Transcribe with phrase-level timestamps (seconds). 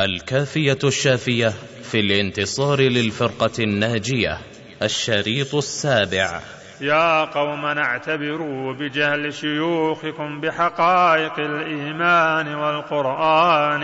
[0.00, 1.48] الكافية الشافية
[1.82, 4.38] في الانتصار للفرقة الناجية
[4.82, 6.40] الشريط السابع.
[6.80, 13.82] يا قوم اعتبروا بجهل شيوخكم بحقائق الإيمان والقرآن.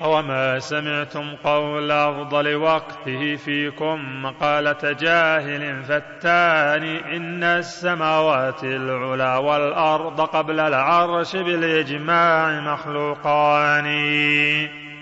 [0.00, 6.82] وما سمعتم قول أفضل وقته فيكم مقالة جاهل فتان
[7.16, 13.86] إن السماوات العلا والأرض قبل العرش بالإجماع مخلوقان.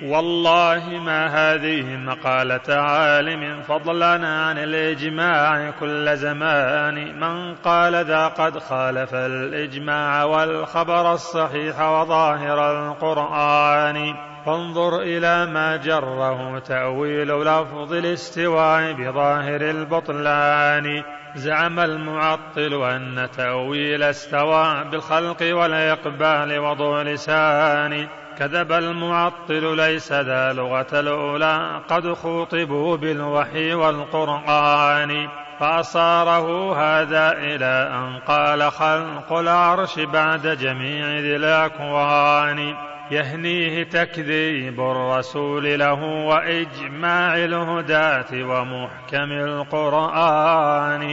[0.03, 7.21] والله ما هذه مقالة عالم فضلا عن الإجماع كل زمان.
[7.21, 14.15] من قال ذا قد خالف الإجماع والخبر الصحيح وظاهر القرآن.
[14.47, 21.03] فانظر إلى ما جره تأويل لفظ الاستواء بظاهر البطلان.
[21.35, 31.83] زعم المعطل أن تأويل استوى بالخلق والإقبال وضع لسان كذب المعطل ليس ذا لغة الأولى.
[31.89, 35.29] قد خوطبوا بالوحي والقرآن
[35.61, 42.75] فأصاره هذا إلى أن قال خلق العرش بعد جميع ذي الأكوان.
[43.11, 51.05] يهنيه تكذيب الرسول له وإجماع الهداة ومحكم القرآن.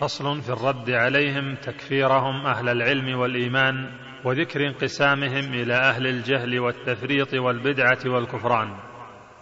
[0.00, 4.01] فصل في الرد عليهم تكفيرهم أهل العلم والإيمان.
[4.24, 8.68] وذكر انقسامهم إلى أهل الجهل والتفريط والبدعة والكفران.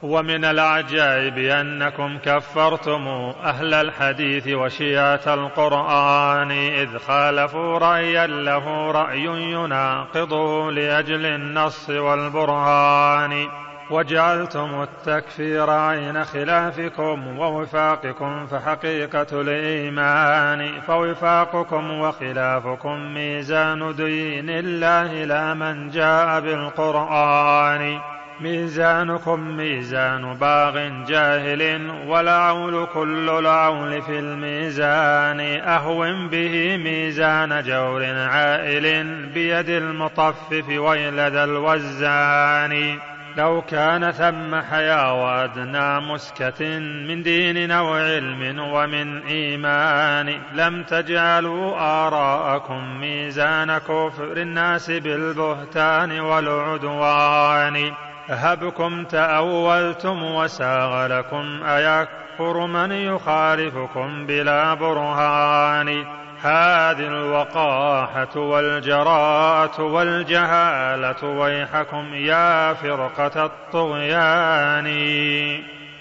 [0.02, 3.08] ومن العجائب أنكم كفرتم
[3.44, 13.46] أهل الحديث وشيعة القرآن إذ خالفوا رأيا له رأي يناقضه لأجل النص والبرهان.
[13.90, 26.40] وجعلتم التكفير عين خلافكم ووفاقكم فحقيقة الإيمان فوفاقكم وخلافكم ميزان دين الله لا من جاء
[26.40, 27.98] بالقرآن.
[28.40, 35.40] ميزانكم ميزان باغ جاهل والعول كل العول في الميزان.
[35.60, 42.98] أهون به ميزان جور عائل بيد المطفف ويل ذا الوزان.
[43.36, 53.00] لو كان ثم حيا وأدنى مسكة من دين أو علم ومن إيمان لم تجعلوا آراءكم
[53.00, 57.92] ميزان كفر الناس بالبهتان والعدوان.
[58.28, 66.04] هبكم تأولتم وساغ لكم أيكفر من يخالفكم بلا برهان.
[66.42, 74.86] هذه الوقاحة والجراءة والجهالة ويحكم يا فرقة الطغيان.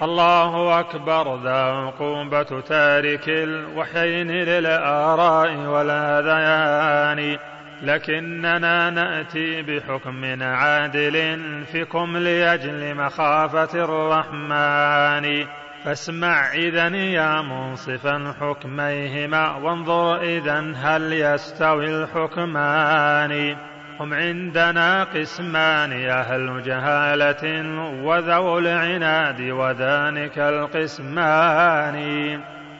[0.01, 7.37] الله أكبر ذا عقوبة تارك الوحيين للآراء والهذيان
[7.81, 11.39] لكننا نأتي بحكم عادل
[11.71, 15.45] فيكم لأجل مخافة الرحمن.
[15.85, 23.55] فاسمع اذا يا منصفا حكميهما وانظر اذا هل يستوي الحكمان.
[23.99, 27.63] هم عندنا قسمان أهل جهالة
[28.03, 31.97] وذو العناد وذلك القسمان.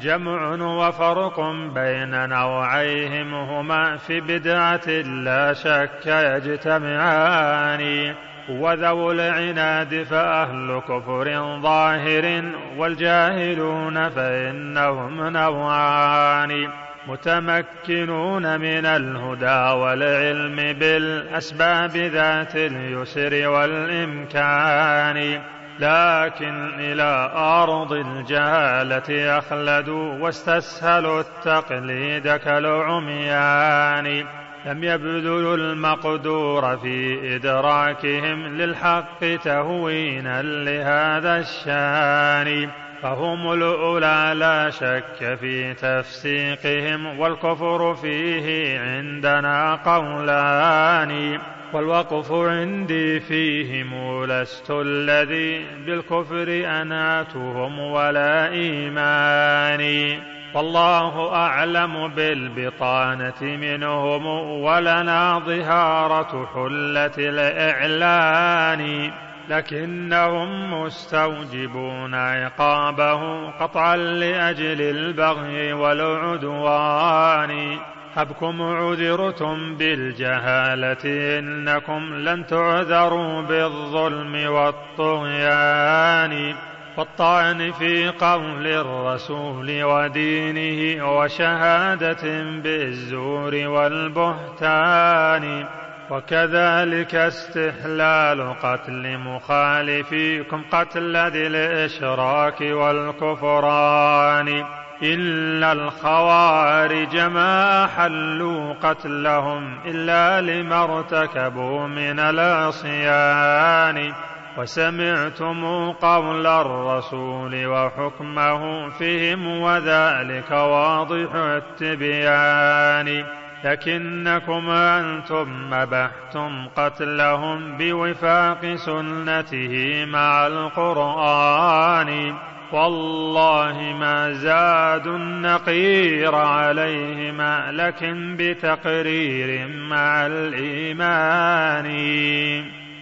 [0.02, 1.40] جمع وفرق
[1.76, 4.90] بين نوعيهم هما في بدعة
[5.24, 8.16] لا شك يجتمعان.
[8.50, 12.44] وذو العناد فأهل كفر ظاهر
[12.77, 16.69] والجاهلون فإنهم نوعان
[17.07, 25.41] متمكنون من الهدى والعلم بالأسباب ذات اليسر والإمكان.
[25.79, 34.25] لكن إلى أرض الجهالة أخلدوا واستسهلوا التقليد كالعميان.
[34.66, 42.69] لم يبذلوا المقدور في إدراكهم للحق تهوينا لهذا الشان.
[43.02, 51.40] فهم الأولى لا شك في تفسيقهم والكفر فيه عندنا قولان.
[51.74, 60.38] والوقف عندي فيهم لست الذي بالكفر أناتهم ولا إيماني.
[60.54, 64.25] والله أعلم بالبطانة منهم
[64.62, 69.12] ولنا ظهارة حلة الإعلان
[69.50, 77.78] لكنهم مستوجبون عقابه قطعا لأجل البغي والعدوان.
[78.16, 86.56] هبكم عذرتم بالجهالة إنكم لن تعذروا بالظلم والطغيان.
[86.97, 95.65] والطعن في قول الرسول ودينه وشهادة بالزور والبهتان.
[96.09, 104.65] وكذلك استحلال قتل مخالفيكم قتل ذي الإشراك والكفران.
[105.03, 114.13] إلا الخوارج ما حلوا قتلهم إلا لما ارتكبوا من العصيان.
[114.59, 123.23] وسمعتم قول الرسول وحكمه فيهم وذلك واضح التبيان.
[123.63, 132.33] لكنكم أنتم مبحتم قتلهم بوفاق سنته مع القرآن.
[132.71, 141.85] والله ما زادوا النقير عليهما لكن بتقرير مع الإيمان.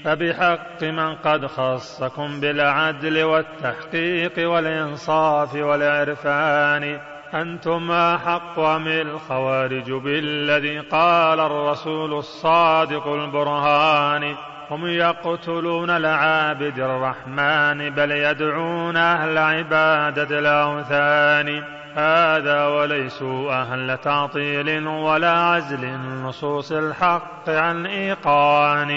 [0.08, 7.00] فبحق من قد خصكم بالعدل والتحقيق والإنصاف والعرفان.
[7.34, 14.36] أنتم أحق أم الخوارج بالذي قال الرسول الصادق البرهان؟
[14.70, 21.64] هم يقتلون العابد الرحمن بل يدعون أهل عبادة الأوثان.
[21.96, 25.92] هذا وليسوا أهل تعطيل ولا عزل
[26.24, 28.92] نصوص الحق عن إيقان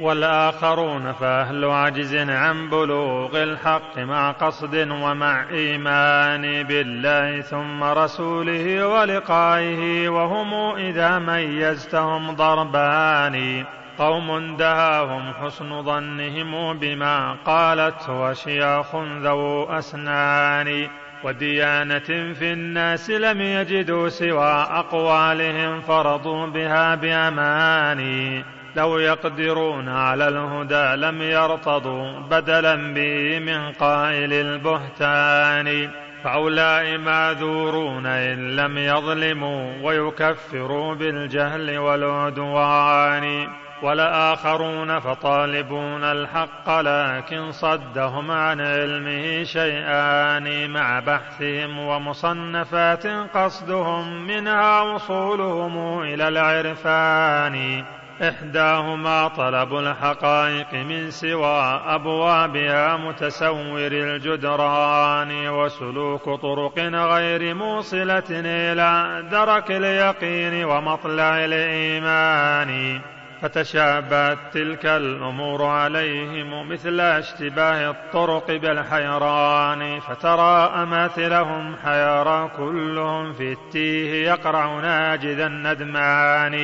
[0.00, 10.76] والآخرون فأهل عجز عن بلوغ الحق مع قصد ومع إيمان بالله ثم رسوله ولقائه وهم
[10.76, 13.64] إذا ميزتهم ضربان
[13.98, 20.88] قوم دهاهم حسن ظنهم بما قالت وشياخ ذو أسنان
[21.24, 28.44] وديانة في الناس لم يجدوا سوى أقوالهم فرضوا بها بأماني
[28.76, 35.90] لو يقدرون على الهدى لم يرتضوا بدلا به من قائل البهتان.
[36.24, 43.48] فأولئك معذورون إن لم يظلموا ويكفروا بالجهل والعدوان.
[43.82, 50.70] والآخرون فطالبون الحق لكن صدهم عن علمه شيئان.
[50.70, 57.84] مع بحثهم ومصنفات قصدهم منها وصولهم إلى العرفان.
[58.22, 70.64] إحداهما طلب الحقائق من سوى أبوابها متسور الجدران وسلوك طرق غير موصلة إلى درك اليقين
[70.64, 73.00] ومطلع الإيمان.
[73.42, 80.00] فتشابهت تلك الأمور عليهم مثل اشتباه الطرق بالحيران.
[80.00, 86.56] فترى أماثلهم حيارى كلهم في التيه يقرع ناجذ الندمان.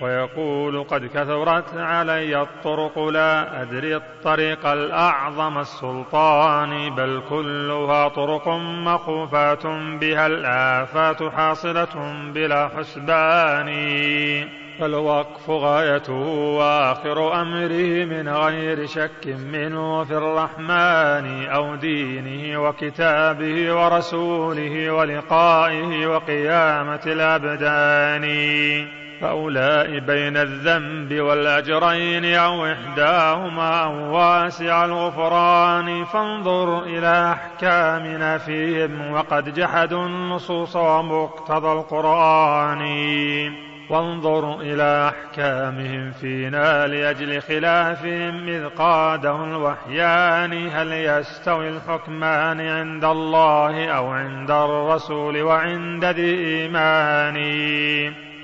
[0.00, 9.66] ويقول قد كثرت علي الطرق لا أدري الطريق الأعظم السلطان بل كلها طرق مخوفات
[10.00, 13.68] بها الآفات حاصلة بلا حسبان.
[14.80, 16.12] فالوقف غايته
[16.58, 28.26] وآخر أمره من غير شك منه في الرحمن أو دينه وكتابه ورسوله ولقائه وقيامة الأبدان.
[29.20, 36.04] فأولئك بين الذنب والأجرين أو إحداهما واسع الغفران.
[36.04, 42.82] فانظر إلى أحكامنا فيهم وقد جحدوا النصوص ومقتضى القرآن.
[43.90, 54.06] وانظر إلى أحكامهم فينا لأجل خلافهم إذ قاده الوحيان هل يستوي الحكمان عند الله أو
[54.06, 57.36] عند الرسول وعند ذي إيمان.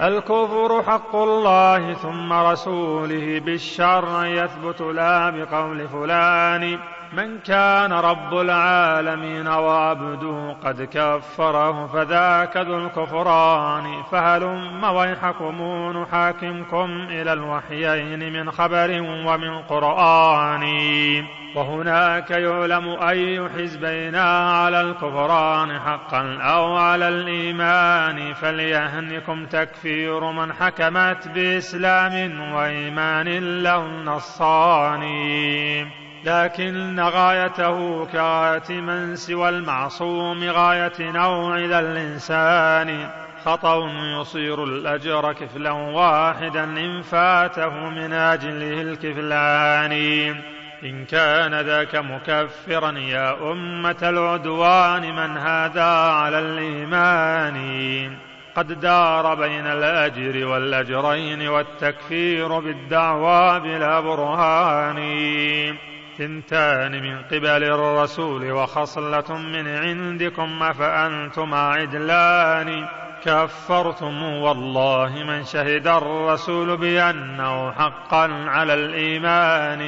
[0.01, 6.79] الكفر حق الله ثم رسوله بالشر يثبت لا بقول فلان.
[7.13, 14.03] من كان رب العالمين وعبده قد كفره فذاك ذو الكفران.
[14.03, 15.63] فهلم ويحكم
[15.97, 20.63] نحاكمكم إلى الوحيين من خبر ومن قرآن.
[21.55, 32.41] وهناك يعلم أي حزبين على الكفران حقا أو على الإيمان فليهنكم تكفير من حكمت بإسلام
[32.55, 33.29] وإيمان
[33.63, 35.03] له النصان
[36.25, 43.09] لكن غايته كغاية من سوى المعصوم غاية نوع ذا الإنسان.
[43.45, 43.91] خطأ
[44.21, 49.93] يصير الأجر كفلا واحدا إن فاته من أجله الكفلان
[50.85, 58.17] إن كان ذاك مكفرا يا أمة العدوان من هذا على الإيمان؟
[58.55, 64.99] قد دار بين الأجر والأجرين والتكفير بالدعوى بلا برهان.
[66.19, 72.89] ثنتان من قبل الرسول وخصلة من عندكم أفأنتما عدلان؟
[73.25, 79.83] كفرتم والله من شهد الرسول بأنه حقا على الإيمان.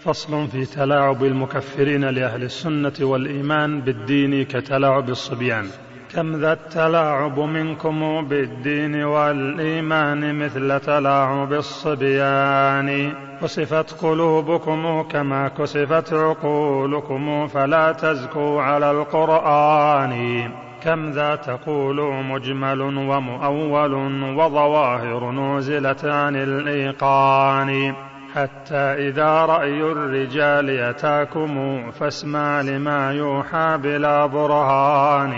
[0.00, 5.66] فصل في تلاعب المكفرين لأهل السنة والإيمان بالدين كتلاعب الصبيان.
[6.14, 17.92] كم ذا التلاعب منكم بالدين والإيمان مثل تلاعب الصبيان؟ كسفت قلوبكم كما كسفت عقولكم فلا
[17.92, 20.65] تزكوا على القرآن.
[20.86, 27.94] كم ذا تقول مجمل ومؤول وظواهر نوزلت عن الإيقان.
[28.34, 28.76] حتى
[29.08, 35.34] إذا رأي الرجال يتاكم فاسمع لما يوحى بلا برهان.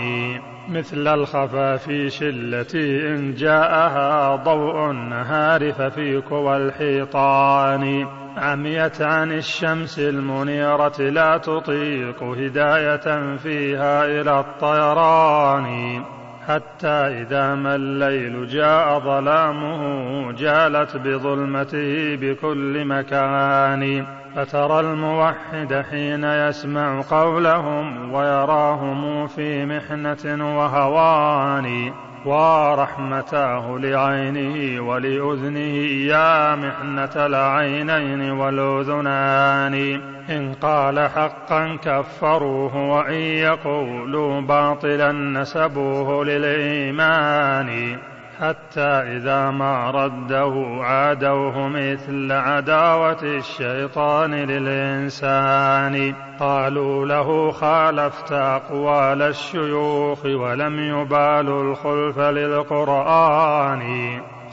[0.69, 8.07] مثل الخفافيش التي إن جاءها ضوء النهار ففيك والحيطان
[8.39, 16.03] عميت عن الشمس المنيرة لا تطيق هداية فيها إلى الطيران.
[16.49, 24.07] حتى إذا ما الليل جاء ظلامه جالت بظلمته بكل مكان.
[24.37, 31.93] فترى الموحد حين يسمع قولهم ويراهم في محنة وهوان.
[32.25, 35.77] ورحمتاه لعينه ولأذنه
[36.13, 40.01] يا محنة العينين والأذنان.
[40.31, 47.99] إن قال حقا كفروه وإن يقولوا باطلا نسبوه للإيمان.
[48.41, 56.15] حتى إذا ما رده عادوه مثل عداوة الشيطان للإنسان.
[56.41, 63.83] قالوا له خالفت أقوال الشيوخ ولم يبالوا الخلف للقرآن.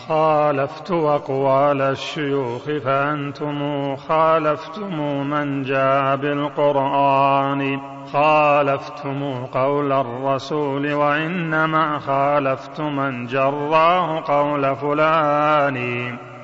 [0.08, 7.95] خالفت أقوال الشيوخ فأنتم خالفتم من جاء بالقرآن.
[8.14, 15.78] خالفتم قول الرسول وإنما خالفت من جراه قول فلان.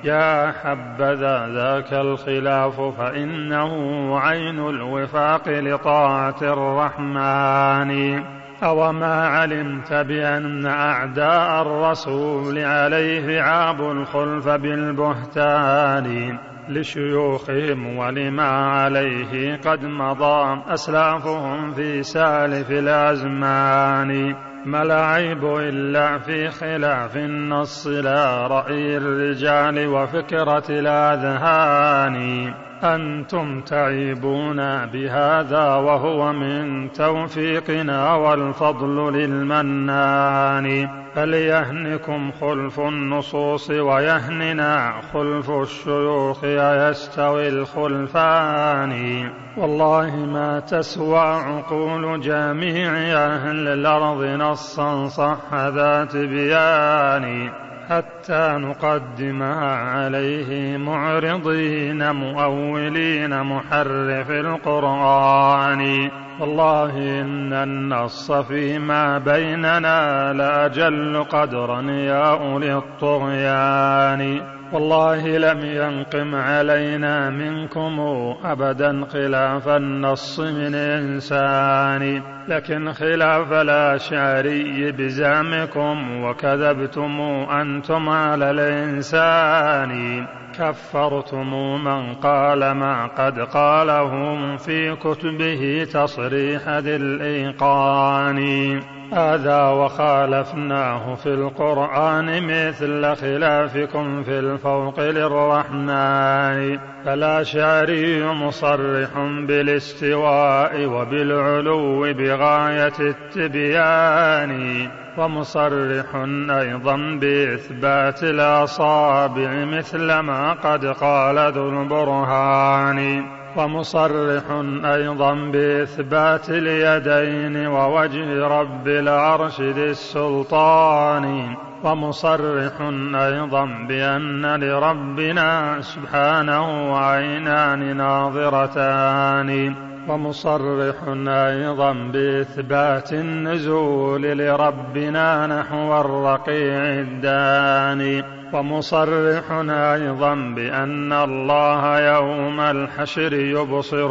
[0.04, 3.72] يا حبذا ذاك الخلاف فإنه
[4.18, 8.22] عين الوفاق لطاعة الرحمن.
[8.62, 16.38] أوما علمت بأن أعداء الرسول عليه عابوا الخلف بالبهتان.
[16.72, 24.34] لشيوخهم ولما عليه قد مضى أسلافهم في سالف الأزمان.
[24.66, 32.54] ما العيب إلا في خلاف النص لا رأي الرجال وفكرة الأذهان.
[32.84, 41.01] أنتم تعيبون بهذا وهو من توفيقنا والفضل للمنان.
[41.14, 49.30] فليهنكم خلف النصوص ويهننا خلف الشيوخ أيستوي الخلفان.
[49.56, 57.52] والله ما تسوى عقول جميع أهل الأرض نصا صح ذات بيان.
[57.88, 66.10] حتى نقدمها عليه معرضين مؤولين محرف القرآن.
[66.40, 74.40] والله إن النص فيما بيننا لأجل قدرا يا أولي الطغيان.
[74.72, 78.00] والله لم ينقم علينا منكم
[78.44, 82.22] أبدا خلاف النص من إنسان.
[82.48, 90.26] لكن خلاف الأشعري بزعمكم وكذبتم أنتم على الإنسان.
[90.58, 94.10] كفرتم من قال ما قد قاله
[94.56, 98.80] في كتبه تصريح ذي الإيقان.
[99.12, 106.78] هذا وخالفناه في القرآن مثل خلافكم في الفوق للرحمن.
[107.04, 109.08] فالأشعري مصرح
[109.48, 114.88] بالاستواء وبالعلو بغاية التبيان.
[115.18, 116.06] ومصرح
[116.50, 123.41] أيضا بإثبات الأصابع مثل ما قد قال ذو البرهان.
[123.56, 124.42] ومصرح
[124.84, 131.56] أيضا بإثبات اليدين ووجه رب العرش ذي السلطان.
[131.84, 132.72] ومصرح
[133.14, 139.74] أيضا بأن لربنا سبحانه عينان ناظرتان.
[140.08, 140.94] ومصرح
[141.28, 148.41] أيضا بإثبات النزول لربنا نحو الرقيع الداني.
[148.52, 154.10] ومصرح أيضا بأن الله يوم الحشر يبصر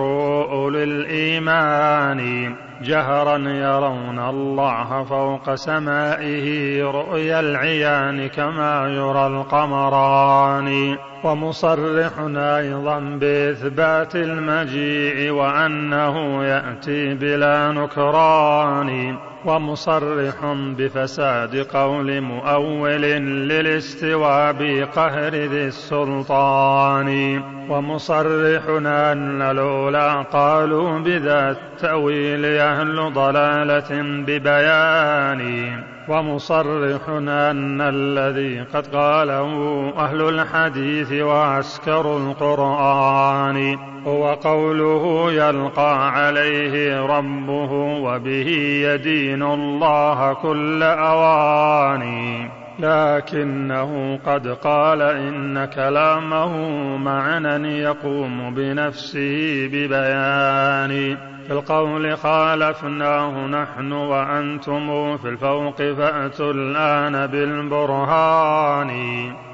[0.51, 10.97] أولي الإيمان جهرا يرون الله فوق سمائه رؤيا العيان كما يرى القمران.
[11.23, 19.30] ومصرح أيضا بإثبات المجيء وأنه يأتي بلا نكران.
[19.45, 20.35] ومصرح
[20.77, 27.41] بفساد قول مؤول للاستواء بقهر ذي السلطان.
[27.69, 35.83] ومصرح أن الأولى قالوا بذا التأويل أهل ضلالة ببيان.
[36.07, 43.90] ومصرح أن الذي قد قاله أهل الحديث وعسكر القرآن.
[44.07, 48.47] هو قوله يلقى عليه ربه وبه
[48.83, 52.49] يدين الله كل أواني.
[52.79, 56.57] لكنه قد قال إن كلامه
[56.97, 61.17] معنى يقوم بنفسه ببيان.
[61.47, 68.91] في القول خالفناه نحن وأنتم في الفوق فأتوا الآن بالبرهان.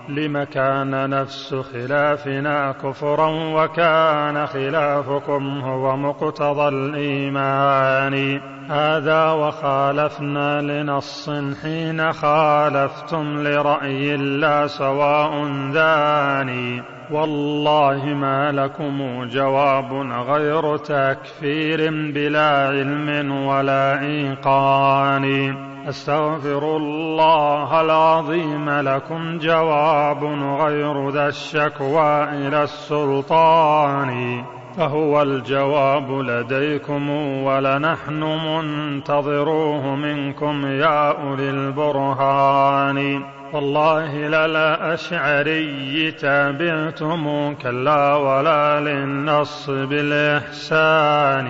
[0.09, 8.41] لم كان نفس خلافنا كفرا وكان خلافكم هو مقتضى الإيمان.
[8.69, 11.29] هذا وخالفنا لنص
[11.63, 19.93] حين خالفتم لرأي لا سواء ذاني والله ما لكم جواب
[20.29, 25.76] غير تكفير بلا علم ولا إيقان.
[25.89, 30.23] أستغفر الله العظيم لكم جواب
[30.61, 34.43] غير ذا الشكوى إلى السلطان
[34.77, 37.09] فهو الجواب لديكم
[37.43, 51.47] ولنحن منتظروه منكم يا أولي البرهان والله للا أشعري تابعتم كلا ولا للنص بالإحسان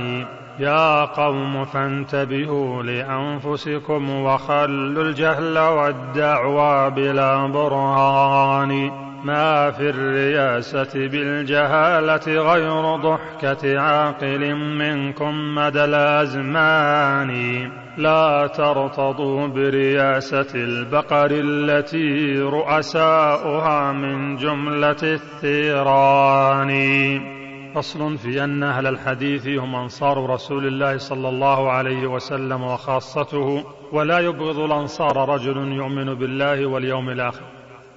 [0.60, 8.92] يا قوم فانتبهوا لأنفسكم وخلوا الجهل والدعوى بلا برهان.
[9.24, 17.32] ما في الرياسة بالجهالة غير ضحكة عاقل منكم مدى الأزمان.
[17.98, 26.72] لا ترتضوا برياسة البقر التي رؤساؤها من جملة الثيران.
[27.78, 34.20] فصل في أن أهل الحديث هم أنصار رسول الله صلى الله عليه وسلم وخاصته ولا
[34.20, 37.42] يبغض الأنصار رجل يؤمن بالله واليوم الآخر.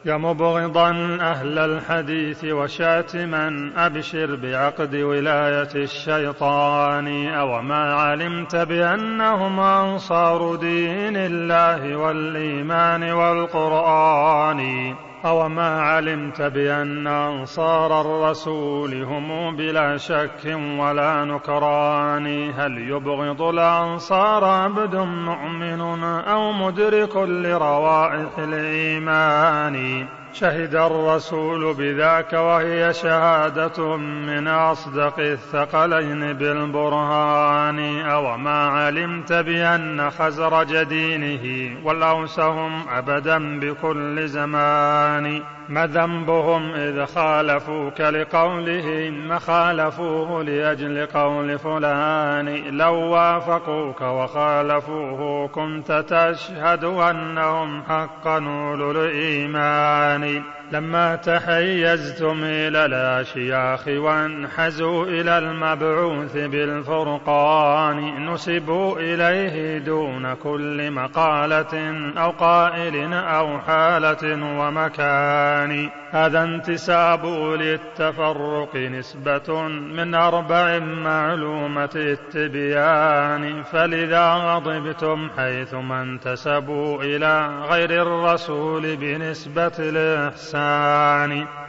[0.04, 0.90] يا مبغضا
[1.20, 7.28] أهل الحديث وشاتما أبشر بعقد ولاية الشيطان.
[7.28, 19.96] أوما علمت بأنهم أنصار دين الله والإيمان والقرآن؟ أوما علمت بأن أنصار الرسول هم بلا
[19.96, 22.52] شك ولا نكران.
[22.56, 34.48] هل يبغض الأنصار عبد مؤمن أو مدرك لروائح الإيمان؟ شهد الرسول بذاك وهي شهادة من
[34.48, 38.00] أصدق الثقلين بالبرهان.
[38.00, 45.42] أوما علمت بأن خزرج دينه والأوس هم أبدا بكل زمان.
[45.68, 52.48] ما ذنبهم إذ خالفوك لقوله ما خالفوه لأجل قول فلان.
[52.76, 60.19] لو وافقوك وخالفوه كنت تشهد أنهم حقا أولو الإيمان.
[60.24, 71.74] القرآن لما تحيزتم إلى الأشياخ وانحزوا إلى المبعوث بالفرقان نسبوا إليه دون كل مقالة
[72.18, 75.90] أو قائل أو حالة ومكان.
[76.10, 77.26] هذا انتساب
[77.60, 90.59] للتفرق نسبة من أربع معلومة التبيان فلذا غضبتم حيثما انتسبوا إلى غير الرسول بنسبة الإحسان.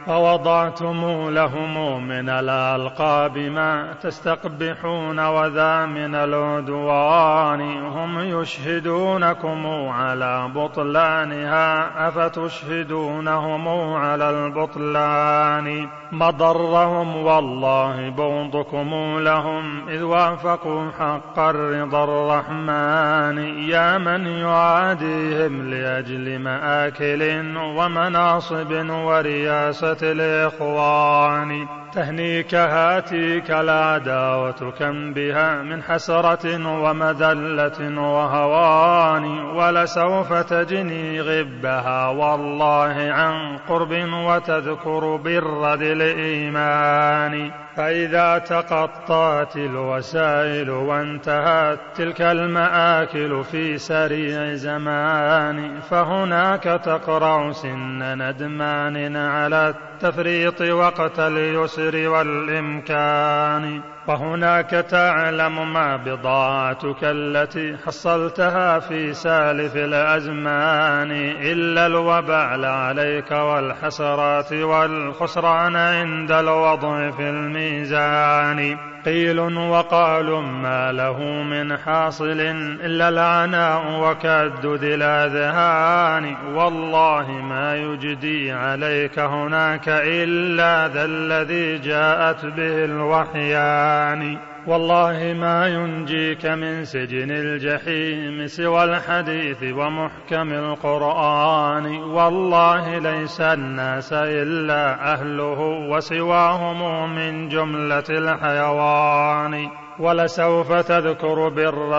[0.06, 7.60] فوضعتم لهم من الألقاب ما تستقبحون وذا من العدوان.
[7.86, 15.88] هم يشهدونكم على بطلانها أفتشهدونهم على البطلان.
[16.12, 23.38] مضرهم والله بغضكم لهم إذ وافقوا حق الرضا الرحمن.
[23.68, 27.22] يا من يعاديهم لأجل مآكل
[27.56, 31.66] ومناصب ورياسة الإخوان.
[31.92, 39.24] تهنيك هاتيك العداوة كم بها من حسرة ومذلة وهوان
[39.56, 47.50] ولسوف تجني غبها والله عن قرب وتذكر بالرد الإيمان.
[47.76, 58.71] فإذا تقطعت الوسائل وانتهت تلك المآكل في سريع زمان فهناك تقرع سن ندمان
[59.16, 63.80] على التفريط وقت اليسر والإمكان.
[64.08, 71.10] وهناك تعلم ما بضاعتك التي حصلتها في سالف الأزمان.
[71.42, 78.91] إلا الوبال عليك والحسرات والخسران عند الوضع في الميزان.
[79.04, 82.40] قيل وقال ما له من حاصل
[82.84, 86.36] إلا العناء وكد ذي الأذهان.
[86.54, 94.51] والله ما يجدي عليك هناك إلا ذا الذي جاءت به الوحيان.
[94.66, 101.86] والله ما ينجيك من سجن الجحيم سوى الحديث ومحكم القرآن.
[101.86, 109.68] والله ليس الناس إلا أهله وسواهم من جملة الحيوان.
[109.98, 111.48] ولسوف تذكر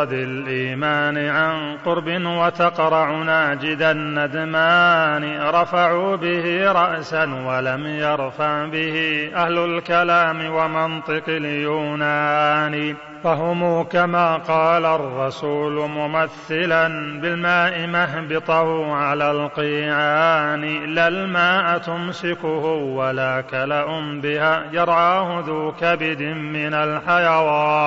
[0.04, 5.40] ذي الإيمان عن قرب وتقرع ناجد الندمان.
[5.42, 12.96] رفعوا به رأسا ولم يرفع به أهل الكلام ومنطق اليونان.
[13.24, 16.88] فهم كما قال الرسول ممثلا
[17.22, 20.86] بالماء مهبطه على القيعان.
[20.96, 23.86] لا الماء تمسكه ولا كلأ
[24.24, 27.83] بها يرعاه ذو كبد من الحيوان.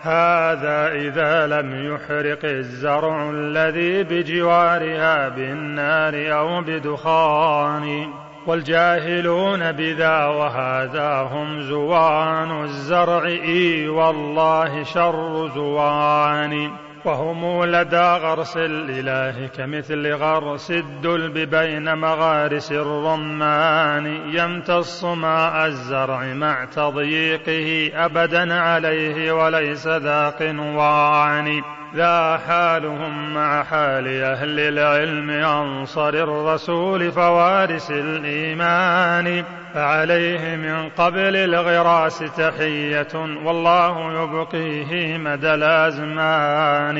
[0.00, 8.12] هذا إذا لم يحرق الزرع الذي بجوارها بالنار أو بدخان.
[8.46, 13.24] والجاهلون بذا وهذا هم زوان الزرع.
[13.24, 16.70] إي والله شر زوان.
[17.04, 24.06] وهم لدى غرس الإله كمثل غرس الدلب بين مغارس الرمان.
[24.06, 31.62] يمتص ماء الزرع مع تضييقه أبدا عليه وليس ذا قنوان
[31.94, 39.44] ذا حالهم مع حال أهل العلم أنصر الرسول فوارس الإيمان.
[39.74, 46.98] فعليه من قبل الغراس تحية والله يبقيه مدى الأزمان.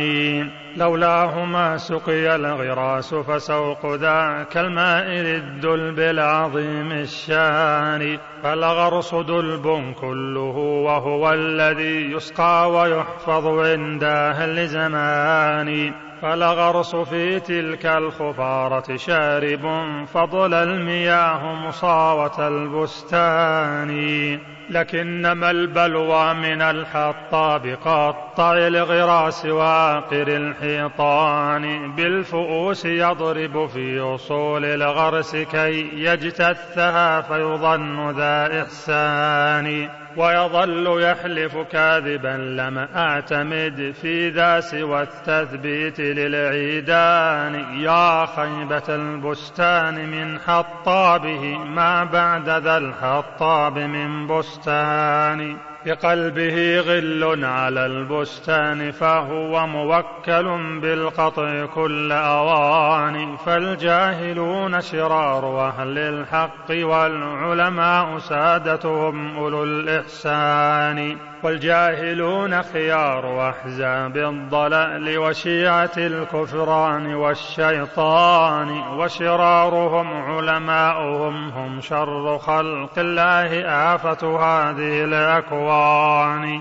[0.77, 8.19] لولاه ما سقي الغراس فسوق ذاك الماء للدلب العظيم الشان.
[8.43, 19.85] فالغرس دلب كله وهو الذي يسقى ويحفظ عند أهل زمان فالغرس في تلك الخفارة شارب
[20.15, 24.39] فضل المياه مصاوة البستان.
[24.71, 37.21] لكنما البلوى من الحطاب قطع الغراس واقر الحيطان؟ بالفؤوس يضرب في أصول الغرس كي يجتثها
[37.21, 39.89] فيظن ذا إحسان.
[40.19, 47.55] ويظل يحلف كاذبا لم أعتمد في ذا سوى التثبيت للعيدان.
[47.81, 55.57] يا خيبة البستان من حطابه ما بعد ذا الحطاب من بستان.
[55.87, 69.37] بقلبه غل على البستان فهو موكل بالقطع كل أوان فالجاهلون شرار أهل الحق والعلماء سادتهم
[69.37, 71.17] أولو الإحسان.
[71.42, 85.05] والجاهلون خيار أحزاب الضلال وشيعة الكفران والشيطان وشرارهم علماؤهم هم شر خلق الله آفة هذه
[85.05, 86.61] الأكوان.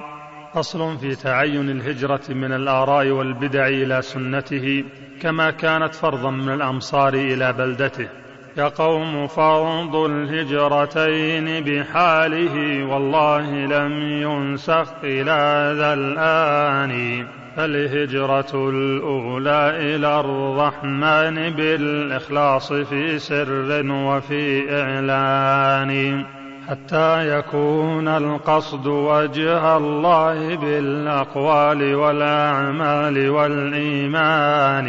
[0.54, 4.84] فصل في تعين الهجرة من الآراء والبدع إلى سنته
[5.22, 8.10] كما كانت فرضا من الأمصار إلى بلدته.
[8.58, 17.26] يا قوم فرض الهجرتين بحاله والله لم ينسخ إلى ذا الآن.
[17.58, 26.24] فالهجرة الأولى إلى الرحمن بالإخلاص في سر وفي إعلان.
[26.70, 34.88] حتى يكون القصد وجه الله بالأقوال والأعمال والإيمان.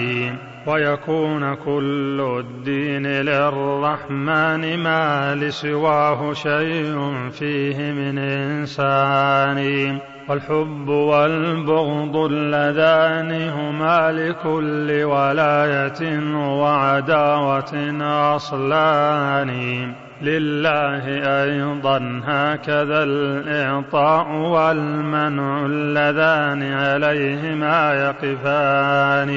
[0.68, 9.98] ويكون كل الدين للرحمن ما لسواه شيء فيه من إنسان.
[10.28, 17.94] والحب والبغض اللذان هما لكل ولاية وعداوة
[18.36, 19.92] أصلان.
[20.22, 21.04] لله
[21.42, 29.28] أيضا هكذا الإعطاء والمنع اللذان عليهما يقفان.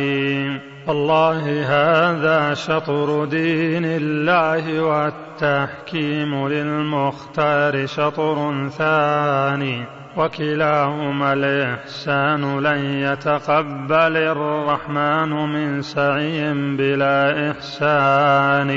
[0.87, 9.85] والله هذا شطر دين الله والتحكيم للمختار شطر ثاني
[10.17, 18.71] وكلاهما الإحسان لن يتقبل الرحمن من سعي بلا إحسان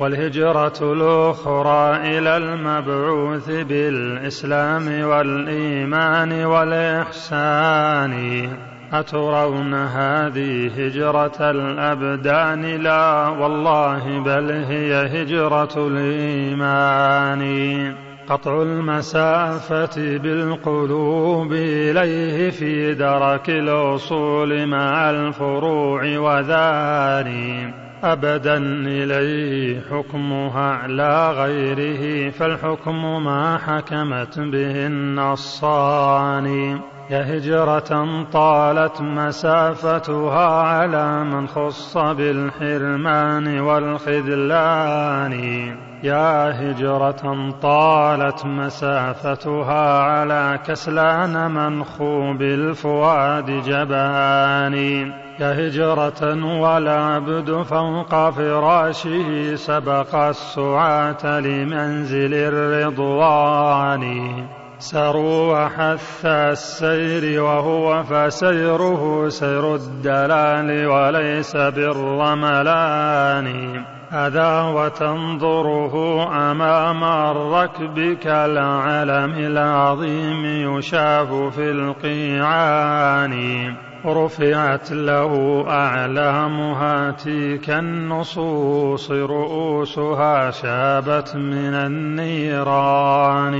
[0.00, 8.12] والهجرة الأخرى إلى المبعوث بالإسلام والإيمان والإحسان
[8.92, 17.42] أترون هذه هجرة الأبدان؟ لا والله بل هي هجرة الإيمان.
[18.28, 27.74] قطع المسافة بالقلوب إليه في درك الأصول مع الفروع وذاني
[28.04, 36.80] أبدا إليه حكمها على غيره فالحكم ما حكمت به النصان.
[37.20, 45.32] هجرة طالت مسافتها على من خص بالحرمان والخذلان.
[46.02, 54.74] يا هجرة طالت مسافتها على كسلان منخوب الفؤاد جبان.
[55.40, 64.02] يا هجرة والعبد فوق فراشه سبق السعاة لمنزل الرضوان.
[64.82, 73.46] سروا وحث السير وهو فسيره سير الدلال وليس بالرملان.
[74.12, 75.94] أذى وتنظره
[76.50, 83.32] أمام الركب كالعلم العظيم يشاف في القيعان.
[84.06, 93.56] رفعت له أعلامها تلك النصوص رؤوسها شابت من النيران.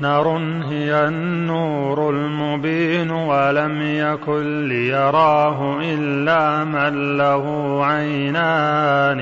[0.00, 0.28] نار
[0.68, 7.44] هي النور المبين ولم يكن ليراه إلا من له
[7.84, 9.20] عينان.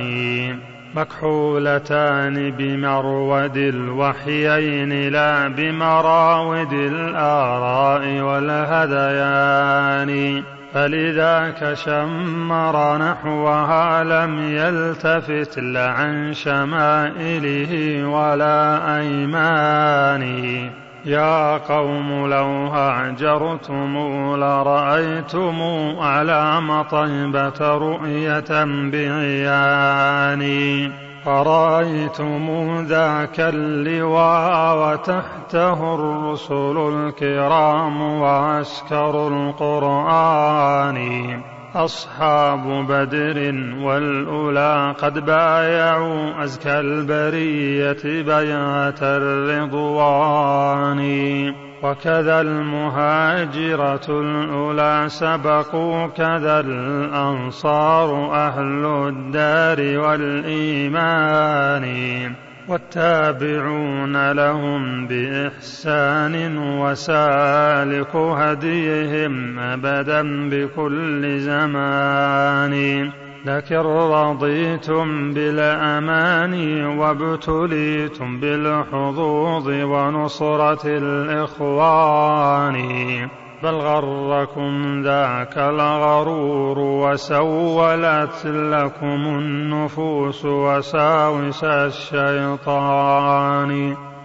[0.94, 9.64] مكحولتان بمرود الوحيين لا بمراود الآراء والهذيان
[10.74, 20.70] فلذاك شمر نحوها لم يلتفت لعن شمائله ولا أيمانه.
[21.06, 23.96] يا قوم لو هاجرتم
[24.36, 25.62] لرأيتم
[26.00, 30.92] علام طيبة رؤية بعياني.
[31.24, 32.46] فرأيتم
[32.88, 40.98] ذاك اللواء وتحته الرسل الكرام وعسكر القرآن.
[41.74, 50.44] أصحاب بدر والأولى قد بايعوا أزكى البرية بيعة الرضوان.
[51.82, 61.84] وكذا المهاجرة الأولى سبقوا كذا الأنصار أهل الدار والإيمان.
[62.68, 73.10] والتابعون لهم بإحسان وسالك هديهم أبدا بكل زمان.
[73.46, 82.74] لكن رضيتم بالأمان وابتليتم بالحظوظ ونصرة الإخوان.
[83.64, 93.34] بل غركم ذاك الغرور وسولت لكم النفوس وساوس الشيطان.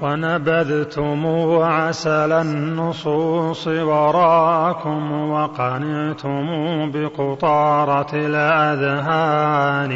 [0.01, 1.27] ونبذتم
[1.61, 6.45] عسل النصوص وراكم وقنعتم
[6.91, 9.93] بقطارة الأذهان.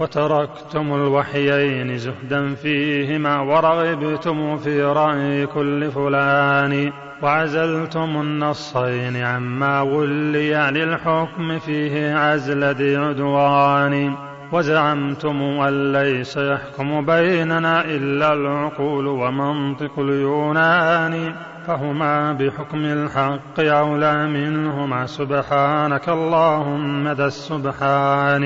[0.00, 12.14] وتركتم الوحيين زهدا فيهما ورغبتم في رأي كل فلان وعزلتم النصين عما ولي للحكم فيه
[12.14, 14.14] عزل ذي عدوان
[14.52, 21.34] وزعمتم أن ليس يحكم بيننا إلا العقول ومنطق اليونان
[21.66, 28.44] فهما بحكم الحق أولى منهما سبحانك اللهم ذا السبحان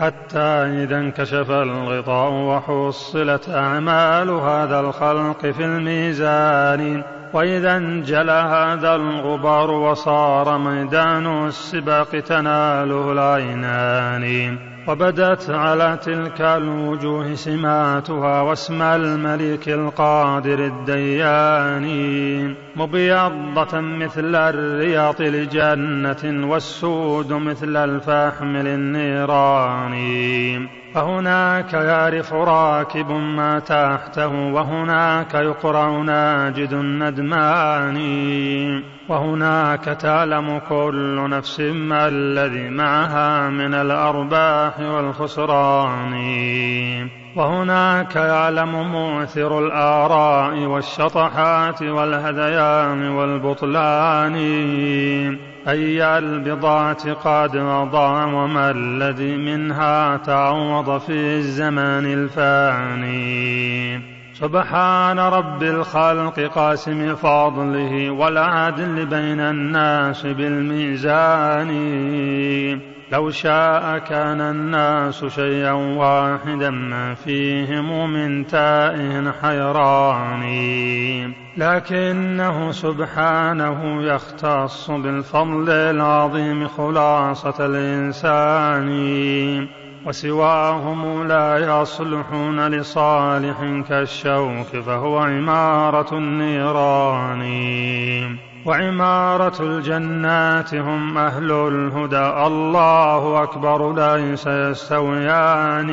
[0.00, 7.02] حتى إذا انكشف الغطاء وحصلت أعمال هذا الخلق في الميزان.
[7.32, 14.58] وإذا انجلى هذا الغبار وصار ميدان السباق تناله العينان.
[14.88, 21.84] وبدت على تلك الوجوه سماتها واسم الملك القادر الديان.
[22.76, 29.94] مبيضة مثل الرياط لجنة والسود مثل الفحم للنيران.
[30.94, 37.98] فهناك يعرف راكب ما تحته وهناك يقرأ ناجد الندمان
[39.08, 46.14] وهناك تعلم كل نفس ما الذي معها من الأرباح والخسران.
[47.36, 54.34] وهناك يعلم مؤثر الآراء والشطحات والهذيان والبطلان.
[55.68, 64.00] أي البضاعة قد مضى وما الذي منها تعوض في الزمان الفاني.
[64.34, 71.70] سبحان رب الخلق قاسم فضله والعدل بين الناس بالميزان.
[73.12, 80.44] لو شاء كان الناس شيئا واحدا ما فيهم من تائه حيران.
[81.56, 88.88] لكنه سبحانه يختص بالفضل العظيم خلاصة الإنسان.
[90.06, 97.44] وسواهم لا يصلحون لصالح كالشوك فهو عمارة النيران.
[98.66, 102.46] وعمارة الجنات هم أهل الهدى.
[102.46, 105.90] الله أكبر ليس يستويان.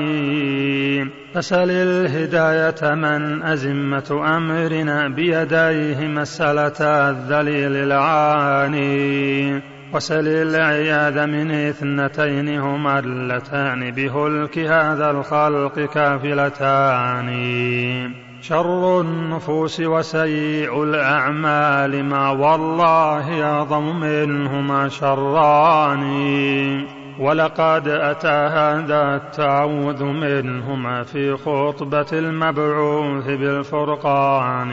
[1.33, 9.61] فسل الهداية من أزمة أمرنا بيديه مسألة الذليل العاني.
[9.93, 13.91] وسل العياذ من إثنتين هما اللتان.
[13.91, 17.31] بهلك هذا الخلق كافلتان.
[18.41, 26.05] شر النفوس وسيء الأعمال ما والله أعظم منهما شران.
[27.19, 34.71] ولقد أتى هذا التعوذ منهما في خطبة المبعوث بالفرقان.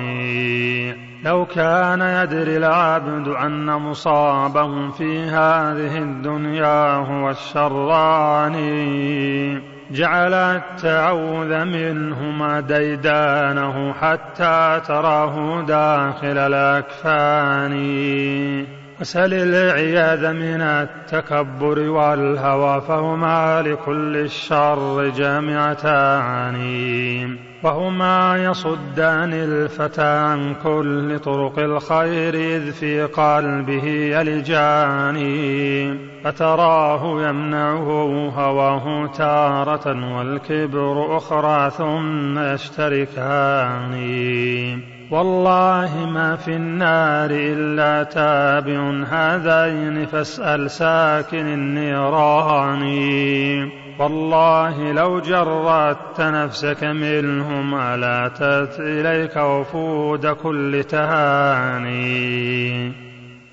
[1.25, 8.55] لو كان يدري العبد أن مصابه في هذه الدنيا هو الشران.
[9.91, 17.73] جعل التعوذ منهما ديدانه حتى تراه داخل الأكفان.
[19.01, 26.59] وسل العياذ من التكبر والهوى فهما لكل الشر جامعتان.
[27.63, 35.19] وهما يصدان الفتى عن كل طرق الخير إذ في قلبه يلجان
[36.25, 43.95] فتراه يمنعه هواه تارة والكبر أخرى ثم يشتركان.
[45.11, 52.83] والله ما في النار إلا تابع هذين فاسأل ساكن النيران.
[53.99, 62.93] والله لو جردت نفسك منهم ألاتت إليك وفود كل تهاني.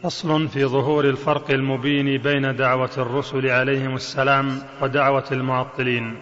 [0.04, 4.48] فصل في ظهور الفرق المبين بين دعوة الرسل عليهم السلام
[4.82, 6.16] ودعوة المعطلين.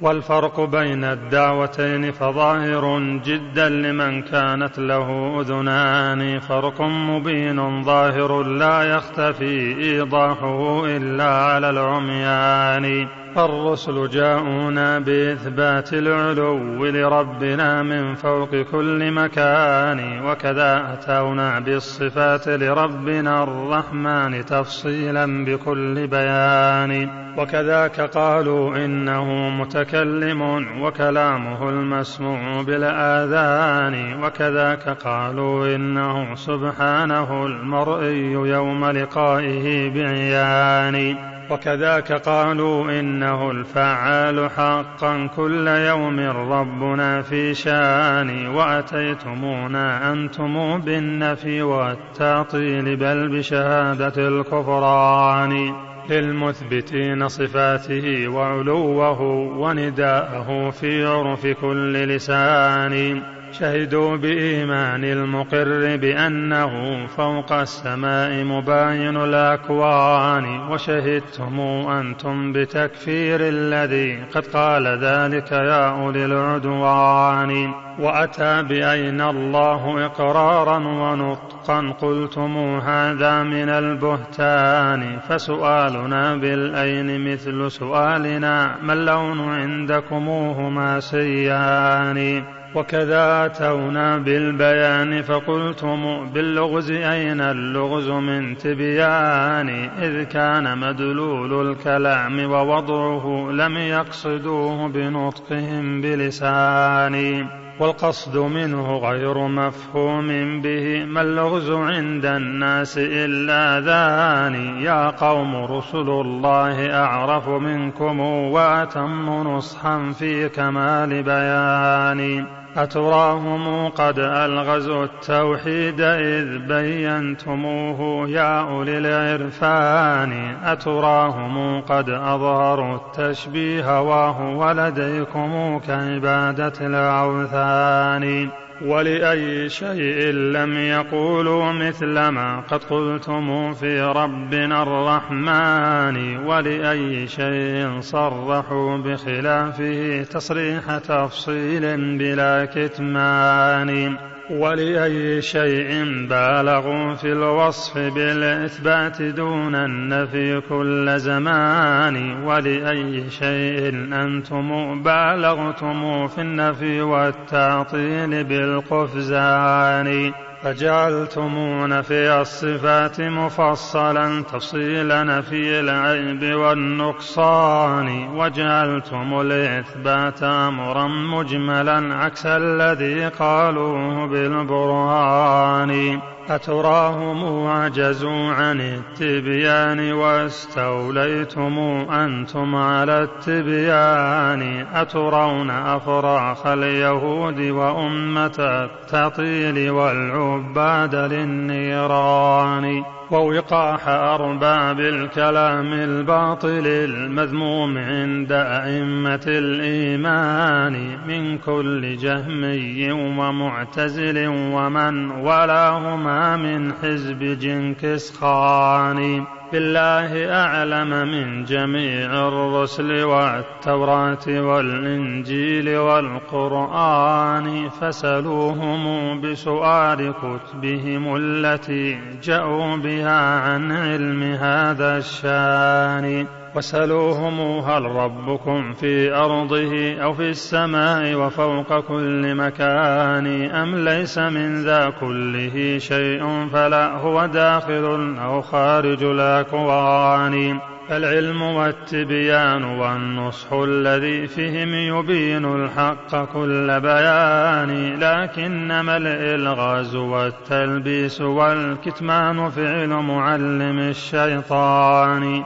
[0.00, 6.40] والفرق بين الدعوتين فظاهر جدا لمن كانت له أذنان.
[6.40, 13.21] فرق مبين ظاهر لا يختفي إيضاحه إلا على العميان.
[13.38, 25.44] الرسل جاءونا بإثبات العلو لربنا من فوق كل مكان وكذا أتونا بالصفات لربنا الرحمن تفصيلا
[25.44, 27.22] بكل بيان.
[27.38, 30.42] وكذاك قالوا إنه متكلم
[30.82, 41.31] وكلامه المسموع بالآذان وكذاك قالوا إنه سبحانه المرئي يوم لقائه بعيان.
[41.50, 53.38] وكذاك قالوا إنه الفعال حقا كل يوم ربنا في شان وأتيتمونا أنتم بالنفي والتعطيل بل
[53.38, 55.74] بشهادة الكفران
[56.10, 59.22] للمثبتين صفاته وعلوه
[59.58, 71.60] ونداءه في عرف كل لسان شهدوا بإيمان المقر بأنه فوق السماء مباين الأكوان وشهدتم
[71.90, 77.74] أنتم بتكفير الذي قد قال ذلك يا أولي العدوان.
[77.98, 89.40] وأتى بأين الله إقرارا ونطقا؟ قلتم هذا من البهتان فسؤالنا بالأين مثل سؤالنا ما اللون
[89.40, 99.68] عندكموهما سيان؟ وكذا أتونا بالبيان فقلتم باللغز أين اللغز من تبيان؟
[100.02, 107.46] إذ كان مدلول الكلام ووضعه لم يقصدوه بنطقهم بلسان.
[107.80, 114.54] والقصد منه غير مفهوم به ما اللغز عند الناس إلا ذان.
[114.82, 122.61] يا قوم رسل الله أعرف منكم وأتم نصحا في كمال بيان.
[122.76, 130.56] أتراهم قد ألغزوا التوحيد إذ بينتموه يا أولي العرفان.
[130.64, 138.48] أتراهم قد أظهروا التشبيه وهو لديكم كعبادة الأوثان.
[138.86, 146.36] ولأي شيء لم يقولوا مثل ما قد قلتم في ربنا الرحمن.
[146.46, 154.31] ولأي شيء صرحوا بخلافه تصريح تفصيل بلا كتمان.
[154.50, 166.40] ولأي شيء بالغوا في الوصف بالإثبات دون النفي كل زمان ولأي شيء أنتم بالغتم في
[166.40, 170.32] النفي والتعطيل بالقفزان.
[170.62, 184.26] فجعلتم نفي الصفات مفصلا تفصيل نفي العيب والنقصان وجعلتم الإثبات أمرا مجملا عكس الذي قالوه
[184.26, 186.20] بالبرهان.
[186.48, 191.78] أتراهم عجزوا عن التبيان واستوليتم
[192.10, 207.98] أنتم على التبيان أترون أفراخ اليهود وأمة التطيل والعباد للنيران ووقاح أرباب الكلام الباطل المذموم
[207.98, 221.28] عند أئمة الإيمان من كل جهمي ومعتزل ومن ولاهما من حزب جنكس خان بالله أعلم
[221.28, 235.18] من جميع الرسل والتوراة والإنجيل والقرآن فسلوهم بسؤال كتبهم التي جاءوا بها عن علم هذا
[235.18, 236.61] الشان.
[236.76, 245.12] وسلوهم هل ربكم في أرضه أو في السماء وفوق كل مكان أم ليس من ذا
[245.20, 250.78] كله شيء فلا هو داخل أو خارج الأكوان
[251.10, 263.98] العلم والتبيان والنصح الذي فيهم يبين الحق كل بيان لكنما الإلغاز والتلبيس والكتمان فعل معلم
[263.98, 265.64] الشيطان.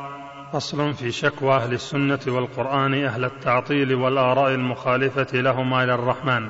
[0.52, 6.48] فصل في شكوى أهل السنة والقرآن أهل التعطيل والآراء المخالفة لهما إلى الرحمن.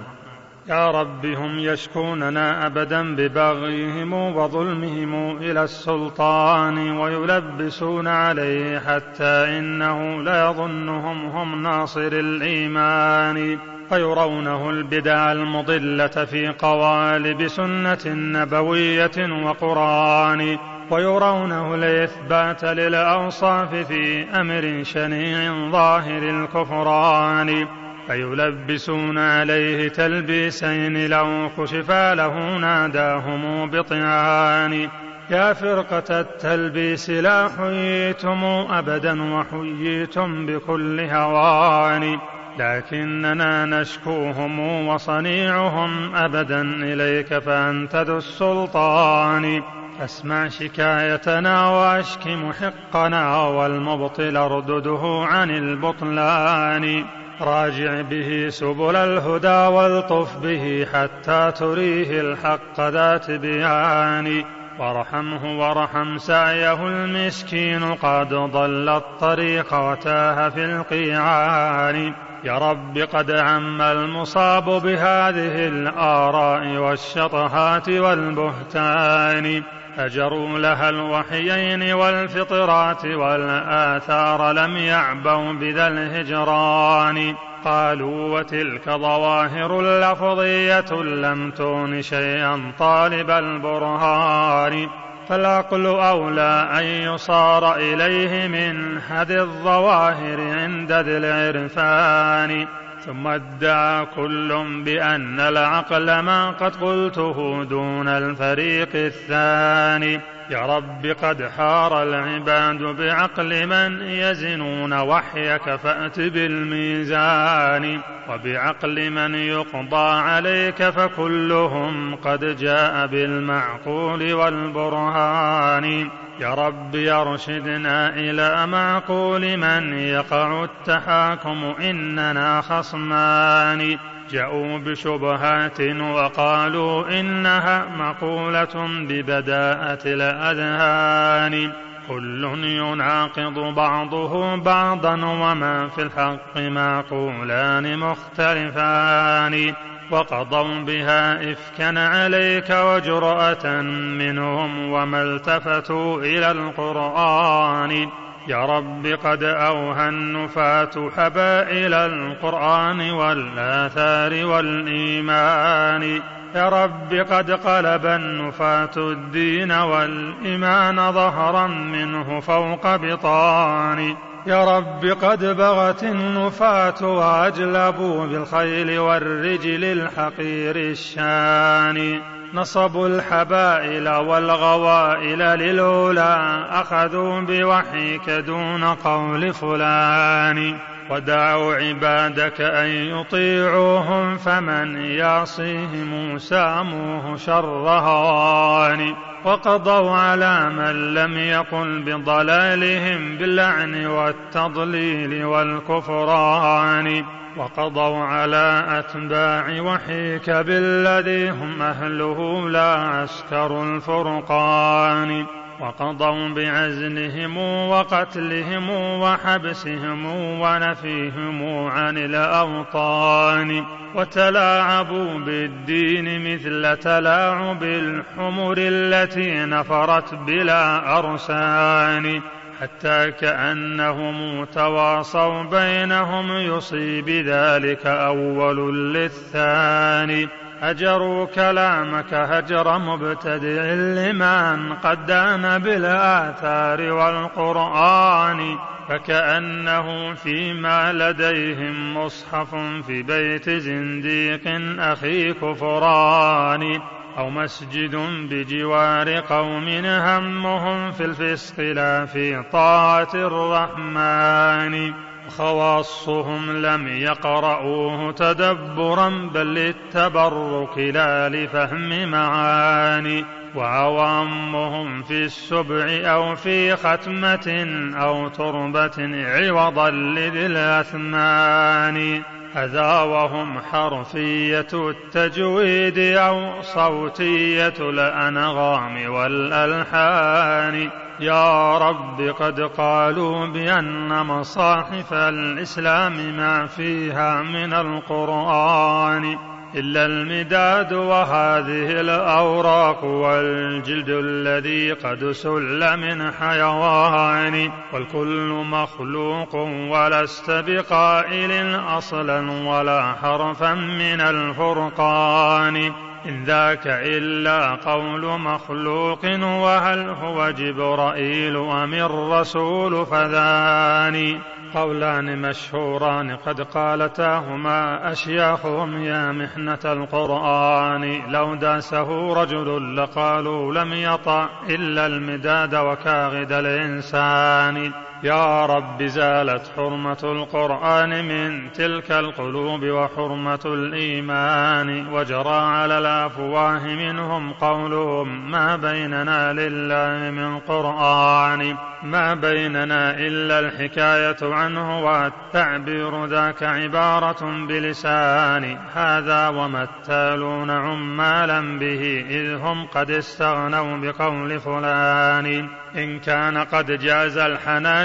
[0.69, 11.27] يا رب هم يشكوننا أبدا ببغيهم وظلمهم إلى السلطان ويلبسون عليه حتى إنه لا يظنهم
[11.27, 13.59] هم ناصر الإيمان.
[13.89, 20.59] فيرونه البدع المضلة في قوالب سنة نبوية وقرآن.
[20.91, 27.67] ويرونه الإثبات للأوصاف في أمر شنيع ظاهر الكفران.
[28.07, 34.89] فيلبسون عليه تلبيسين لو كشفا له ناداهم بطعان.
[35.31, 42.19] يا فرقة التلبيس لا حييتم أبدا وحييتم بكل هوان.
[42.59, 49.63] لكننا نشكوهم وصنيعهم أبدا إليك فأنت ذو السلطان.
[50.05, 57.05] أسمع شكايتنا وأشك محقنا والمبطل اردده عن البطلان.
[57.41, 64.45] راجع به سبل الهدى والطف به حتى تريه الحق ذات بيان.
[64.79, 72.13] وارحمه وارحم سعيه المسكين قد ضل الطريق وتاه في القيعان.
[72.45, 79.63] يا رب قد عم المصاب بهذه الآراء والشطحات والبهتان.
[79.99, 87.35] أجروا لها الوحيين والفطرات والآثار لم يعبوا بذا الهجران.
[87.65, 94.89] قالوا وتلك ظواهر لفظية لم تغن شيئا طالب البرهان.
[95.29, 102.67] فالعقل أولى أن يصار إليه من هذه الظواهر عند ذي العرفان.
[103.07, 110.36] ثم ادعى كل بأن العقل ما قد قلته دون الفريق الثاني.
[110.51, 120.91] يا رب قد حار العباد بعقل من يزنون وحيك فأت بالميزان وبعقل من يقضى عليك
[120.91, 133.99] فكلهم قد جاء بالمعقول والبرهان يا رب يرشدنا إلى معقول من يقع التحاكم إننا خصمان
[134.31, 141.73] جاءوا بشبهات وقالوا إنها مقولة ببداءة الأذهان.
[142.09, 149.75] كل يناقض بعضه بعضا وما في الحق معقولان مختلفان.
[150.11, 158.09] وقضوا بها إفكا عليك وجرأة منهم وما التفتوا إلى القرآن.
[158.49, 166.21] يا رب قد أوهى النفاة حبائل القرآن والآثار والإيمان.
[166.55, 174.17] يا رب قد قلب النفاة الدين والإيمان ظهرا منه فوق بطان.
[174.47, 182.21] يا رب قد بغت النفاة وأجلبوا بالخيل والرجل الحقير الشان.
[182.57, 190.79] نصبوا الحبائل والغوائل للأولى أخذوا بوحيك دون قول فلان.
[191.11, 203.39] ودعوا عبادك أن يطيعوهم فمن يعصيهم ساموه شر هوان وقضوا على من لم يقل بضلالهم
[203.39, 207.25] باللعن والتضليل والكفران.
[207.57, 215.47] وقضوا على أتباع وحيك بالذي هم أهله لا عسكر الفرقان.
[215.81, 217.57] وقضوا بعزلهم
[217.89, 220.27] وقتلهم وحبسهم
[220.61, 223.85] ونفيهم عن الأوطان.
[224.15, 232.43] وتلاعبوا بالدين مثل تلاعب الحمر التي نفرت بلا أرسان.
[232.81, 240.49] حتى كأنهم تواصوا بينهم يصيب ذلك أول للثاني.
[240.81, 248.77] هجروا كلامك هجر مبتدع لمن قد دان بالآثار والقرآن
[249.09, 252.75] فكأنه فيما لديهم مصحف
[253.07, 254.63] في بيت زنديق
[254.99, 257.01] أخي كفران.
[257.39, 258.17] أو مسجد
[258.51, 265.13] بجوار قوم همهم في الفسق لا في طاعة الرحمن.
[265.49, 273.45] خواصهم لم يقرؤوه تدبرا بل للتبرك لا لفهم معاني.
[273.75, 282.43] وعوامهم في السبع أو في ختمة أو تربة عوضا لذي الأثمان.
[282.77, 291.11] هذا وهم حرفية التجويد أو صوتية الأنغام والألحان.
[291.41, 299.76] يا رب قد قالوا بأن مصاحف الإسلام ما فيها من القرآن.
[299.97, 307.91] إلا المداد وهذه الأوراق والجلد الذي قد سل من حيوان.
[308.13, 309.75] والكل مخلوق
[310.11, 316.13] ولست بقائل أصلا ولا حرفا من الفرقان.
[316.49, 324.59] إن ذاك إلا قول مخلوق وهل هو جبرائيل أم الرسول فذاني.
[324.97, 335.27] قولان مشهوران قد قالتاهما أشياخهم يا محنة القرآن لو داسه رجل لقالوا لم يطع إلا
[335.27, 338.13] المداد وكاغد الإنسان
[338.43, 348.71] يا رب زالت حرمة القرآن من تلك القلوب وحرمة الإيمان وجرى على الأفواه منهم قولهم
[348.71, 359.69] ما بيننا لله من قرآن ما بيننا إلا الحكاية عنه والتعبير ذاك عبارة بلسان هذا
[359.69, 367.59] وما التالون عمالا به إذ هم قد استغنوا بقول فلان إن كان قد جاز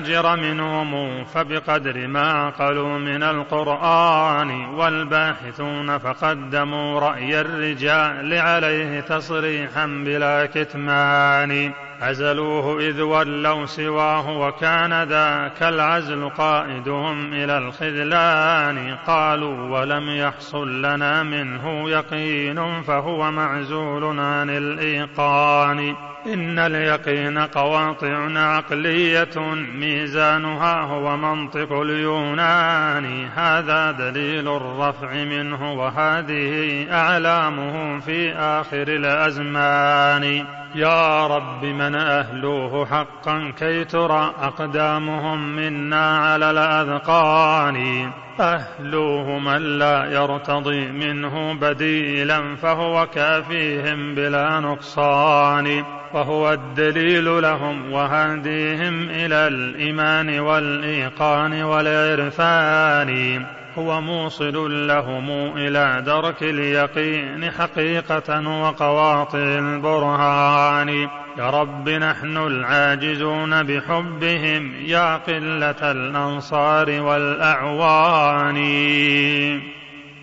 [0.02, 11.74] الحناجر منهم فبقدر ما عقلوا من القرآن والباحثون فقدموا رأي الرجال عليه تصريحا بلا كتمان.
[12.02, 18.96] عزلوه إذ ولوا سواه وكان ذاك العزل قائدهم إلى الخذلان.
[19.08, 25.96] قالوا ولم يحصل لنا منه يقين فهو معزول عن الإيقان.
[26.26, 29.40] إن اليقين قواطع عقلية
[29.76, 33.28] ميزانها هو منطق اليونان.
[33.36, 40.46] هذا دليل الرفع منه وهذه أعلامه في آخر الأزمان.
[40.76, 48.12] يا رب من أهلوه حقا كي ترى أقدامهم منا على الأذقان.
[48.40, 55.84] أهلوه من لا يرتضي منه بديلا فهو كافيهم بلا نقصان.
[56.14, 63.61] وهو الدليل لهم وهديهم إلى الإيمان والإيقان والعرفان.
[63.78, 70.90] هو موصل لهم إلى درك اليقين حقيقة وقواطع البرهان.
[71.38, 78.62] يا رب نحن العاجزون بحبهم يا قلة الأنصار والأعوان.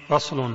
[0.08, 0.54] فصل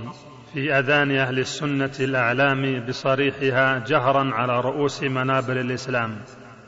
[0.54, 6.16] في أذان أهل السنة الأعلام بصريحها جهرا على رؤوس منابر الإسلام.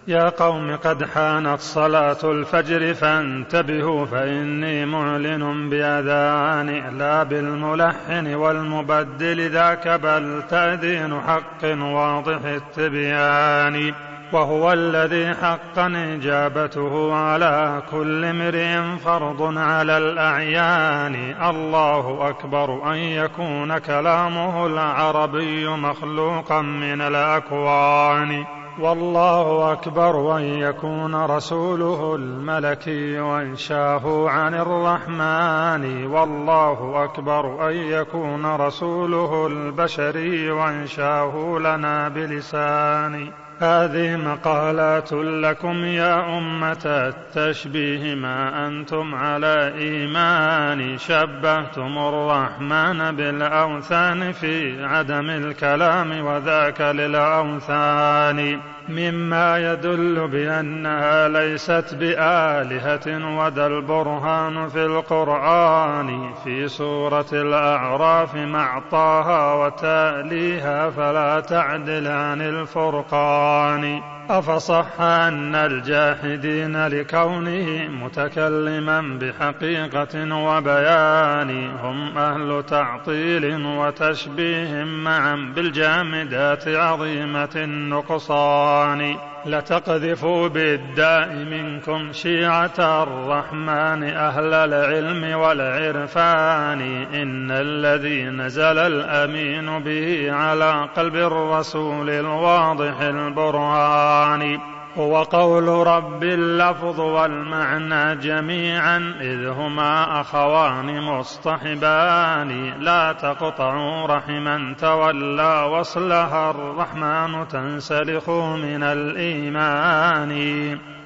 [0.07, 10.43] يا قوم قد حانت صلاة الفجر فانتبهوا فإني معلن بأذان لا بالملحن والمبدل ذاك بل
[10.49, 13.93] تأذين حق واضح التبيان
[14.33, 24.65] وهو الذي حقا إجابته على كل امرئ فرض على الأعيان الله أكبر أن يكون كلامه
[24.65, 28.45] العربي مخلوقا من الأكوان
[28.79, 36.07] والله أكبر أن يكون رسوله الملكي وإنشاه عن الرحمن.
[36.07, 48.15] والله أكبر أن يكون رسوله البشري وإنشاه لنا بلسان هذه مقالات لكم يا أمة التشبيه
[48.15, 50.97] ما أنتم على إيمان.
[50.97, 58.74] شبهتم الرحمن بالأوثان في عدم الكلام وذاك للأوثان.
[58.89, 70.89] مما يدل بأنها ليست بآلهة وذا البرهان في القرآن في سورة الأعراف مع طه وتأليها
[70.89, 74.14] فلا تعدل عن الفرقان.
[74.29, 89.15] أفصح أن الجاحدين لكونه متكلما بحقيقة وبيان هم أهل تعطيل وتشبيه معا بالجامدات عظيمة النقصان.
[89.45, 96.81] لتقذفوا بالداء منكم شيعة الرحمن أهل العلم والعرفان.
[97.13, 104.74] إن الذي نزل الأمين به على قلب الرسول الواضح البرهان.
[104.97, 112.73] هو قول رب اللفظ والمعنى جميعا إذ هما أخوان مصطحبان.
[112.79, 120.31] لا تقطعوا رحما تولى وصلها الرحمن تنسلخ من الإيمان.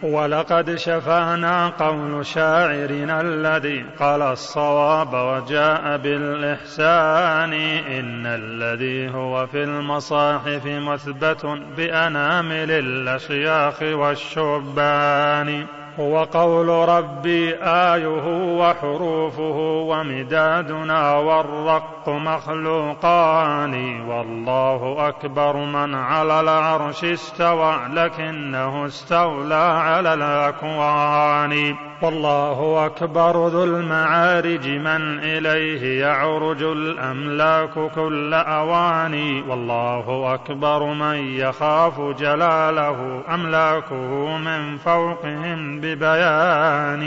[0.03, 11.45] ولقد شفانا قول شاعرنا الذي قال الصواب وجاء بالإحسان إن الذي هو في المصاحف مثبت
[11.77, 15.65] بأنامل الأشياخ والشبان.
[15.99, 18.07] هو قول ربي آيه
[18.59, 19.57] وحروفه
[19.89, 33.47] ومدادنا والرق مخلوقان والله أكبر من على العرش استوى لكنه استولى على الأكوان والله أكبر
[33.47, 44.77] ذو المعارج من إليه يعرج الأملاك كل أوان والله أكبر من يخاف جلاله أملاكه من
[44.77, 47.03] فوقهم ببيان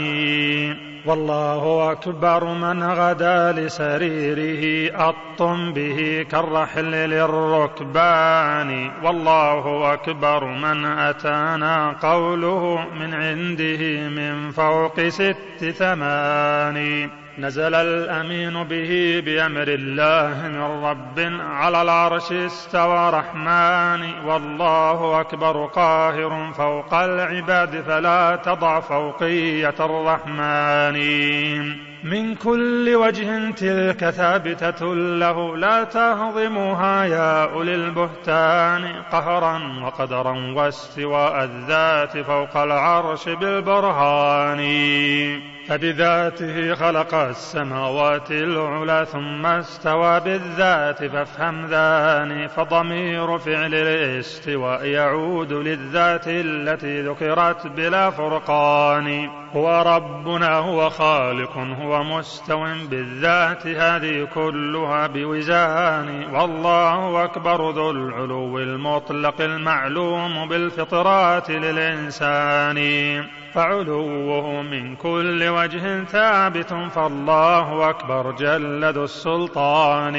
[1.05, 8.91] والله أكبر من غدا لسريره أطم به كالرحل للركبان.
[9.03, 19.67] والله أكبر من أتانا قوله من عنده من فوق ست ثمان نزل الأمين به بأمر
[19.67, 29.75] الله من رب على العرش استوى رحمن والله أكبر قاهر فوق العباد فلا تضع فوقية
[29.79, 30.97] الرحمن.
[32.03, 39.01] من كل وجه تلك ثابتة له لا تهضمها يا أولي البهتان.
[39.11, 44.59] قهرا وقدرا واستواء الذات فوق العرش بالبرهان.
[45.67, 57.01] فبذاته خلق السماوات العلى ثم استوى بالذات فافهم ذاني فضمير فعل الاستواء يعود للذات التي
[57.01, 59.29] ذكرت بلا فرقان.
[59.55, 66.35] هو ربنا هو خالق هو مستو بالذات هذه كلها بوزان.
[66.35, 72.77] والله أكبر ذو العلو المطلق المعلوم بالفطرات للإنسان.
[73.53, 80.15] فعلوه من كل وجه ثابت فالله أكبر جل ذو السلطان.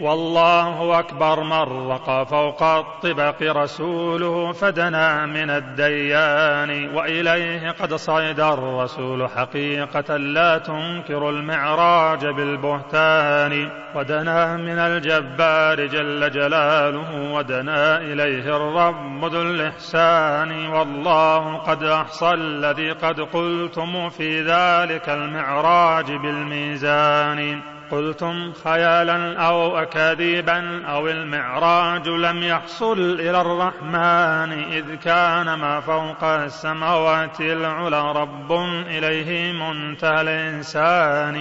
[0.00, 10.58] والله أكبر مرق فوق الطبق رسوله فدنا من الديان وإليه قد صعد الرسول حقيقة لا
[10.58, 21.82] تنكر المعراج بالبهتان ودنا من الجبار جل جلاله ودنا إليه الرب ذو الإحسان والله قد
[21.84, 27.60] أحصى الذي قد قلتم في ذلك المعراج بالميزان
[27.94, 37.40] قلتم خيالا أو أكاذيبا أو المعراج لم يحصل إلى الرحمن إذ كان ما فوق السماوات
[37.40, 38.52] العلى رب
[38.86, 41.36] إليه منتهى الإنسان.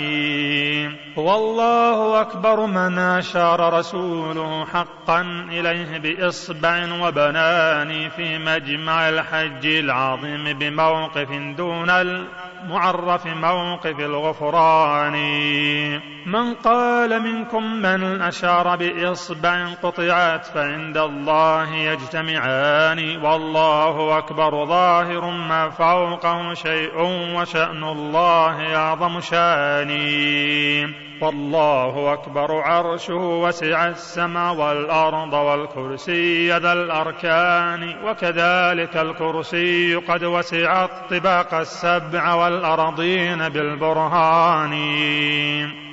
[1.17, 11.29] هو الله أكبر من أشار رسوله حقا إليه بإصبع وبنان في مجمع الحج العظيم بموقف
[11.57, 11.89] دون
[12.63, 15.13] المعرف موقف الغفران.
[16.25, 23.25] من قال منكم من أشار بإصبع قطعت فعند الله يجتمعان.
[23.25, 27.01] والله أكبر ظاهر ما فوقه شيء
[27.35, 31.12] وشأن الله أعظم شأني.
[31.23, 42.33] والله أكبر عرشه وسع السماء والأرض والكرسي ذا الأركان وكذلك الكرسي قد وسع الطباق السبع
[42.33, 44.73] والأرضين بالبرهان.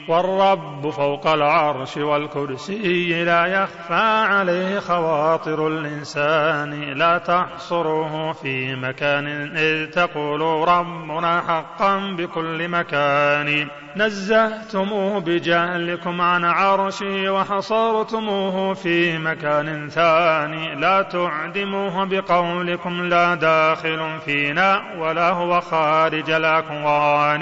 [0.09, 10.68] والرب فوق العرش والكرسي لا يخفى عليه خواطر الإنسان لا تحصره في مكان إذ تقول
[10.68, 13.68] ربنا حقا بكل مكان.
[13.96, 20.74] نزهتموه بجهلكم عن عرشه وحصرتموه في مكان ثاني.
[20.74, 27.40] لا تعدموه بقولكم لا داخل فينا ولا هو خارج الأكوان.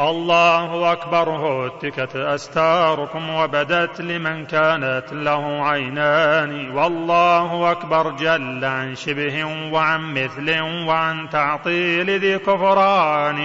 [0.00, 6.70] الله أكبر هتكت أستاركم وبدت لمن كانت له عينان.
[6.70, 13.40] والله أكبر جل عن شبه وعن مثل وعن تعطيل ذي كفران.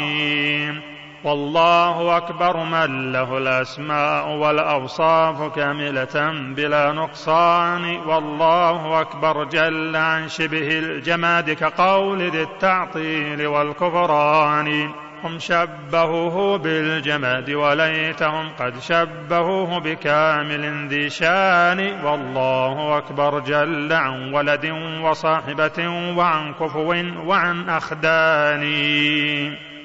[1.24, 7.98] والله أكبر من له الأسماء والأوصاف كاملة بلا نقصان.
[8.08, 15.05] والله أكبر جل عن شبه الجماد كقول ذي التعطيل والكفران.
[15.26, 22.06] هم شبهوه بالجماد وليتهم قد شبهوه بكامل ذي شان.
[22.06, 24.66] والله أكبر جل عن ولد
[25.04, 26.94] وصاحبة وعن كفو
[27.26, 28.64] وعن أخدان.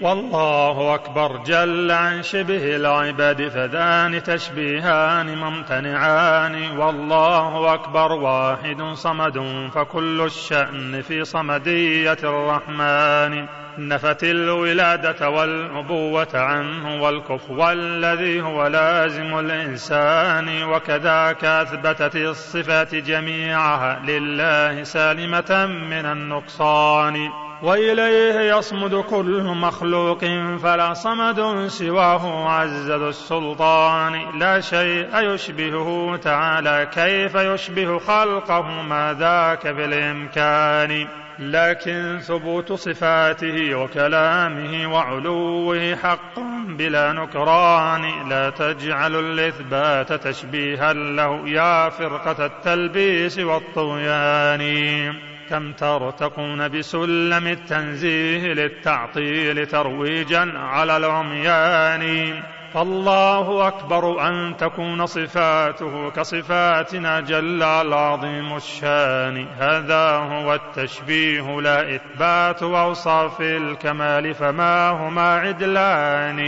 [0.02, 6.78] والله أكبر جل عن شبه العباد فذان تشبيهان ممتنعان.
[6.78, 13.59] والله أكبر واحد صمد فكل الشأن في صمدية الرحمن.
[13.78, 25.66] نفت الولادة والأبوة عنه والكفو الذي هو لازم الإنسان وكذاك أثبتت الصفات جميعها لله سالمة
[25.66, 27.30] من النقصان.
[27.62, 30.24] وإليه يصمد كل مخلوق
[30.62, 34.38] فلا صمد سواه عز ذو السلطان.
[34.38, 41.08] لا شيء يشبهه تعالى كيف يشبه خلقه؟ ما ذاك في الإمكان
[41.40, 48.28] لكن ثبوت صفاته وكلامه وعلوه حق بلا نكران.
[48.28, 55.14] لا تجعل الإثبات تشبيها له يا فرقة التلبيس والطغيان.
[55.50, 62.34] كم ترتقون بسلم التنزيه للتعطيل ترويجا على العميان.
[62.74, 69.46] فالله أكبر أن تكون صفاته كصفاتنا جل العظيم الشان.
[69.58, 76.40] هذا هو التشبيه لا إثبات أوصاف الكمال فما هما عدلان.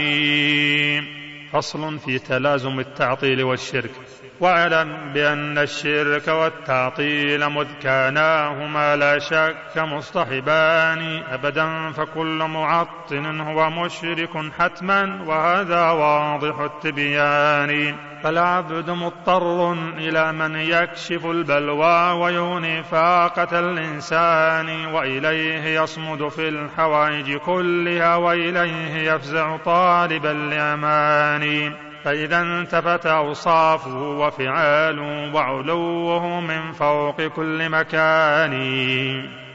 [1.51, 3.91] فصل في تلازم التعطيل والشرك.
[4.39, 14.29] واعلم بأن الشرك والتعطيل مذ كاناهما لا شك مصطحبان أبدا فكل معطل هو مشرك
[14.59, 17.95] حتما وهذا واضح التبيان.
[18.23, 29.11] فالعبد مضطر إلى من يكشف البلوى ويغني فاقة الإنسان وإليه يصمد في الحوائج كلها وإليه
[29.11, 31.73] يفزع طالبا لأمان
[32.03, 38.53] فإذا انتفت أوصافه وفعاله وعلوه من فوق كل مكان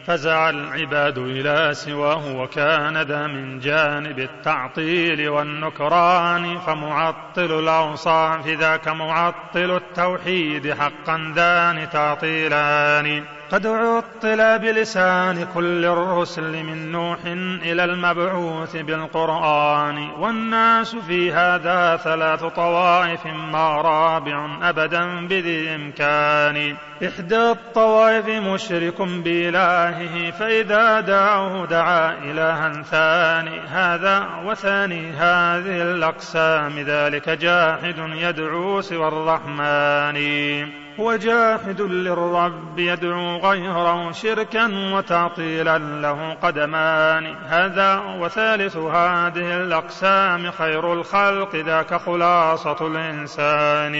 [0.05, 10.75] فزع العباد إلى سواه وكان ذا من جانب التعطيل والنكران فمعطل الأوصاف ذاك معطل التوحيد
[10.75, 13.25] حقا ذان تعطيلان.
[13.53, 17.19] قد عطل بلسان كل الرسل من نوح
[17.63, 26.77] إلى المبعوث بالقرآن والناس في هذا ثلاث طوائف ما رابع أبدا بذي إمكان.
[27.07, 37.99] إحدى الطوائف مشرك بإلهه فإذا دعاه دعا إلها ثاني هذا وثاني هذه الأقسام ذلك جاحد
[37.99, 40.88] يدعو سوى الرحمن.
[40.99, 47.37] وجاحد للرب يدعو غيره شركا وتعطيلا له قدمان.
[47.47, 53.95] هذا وثالث هذه الأقسام خير الخلق ذاك خلاصة الإنسان.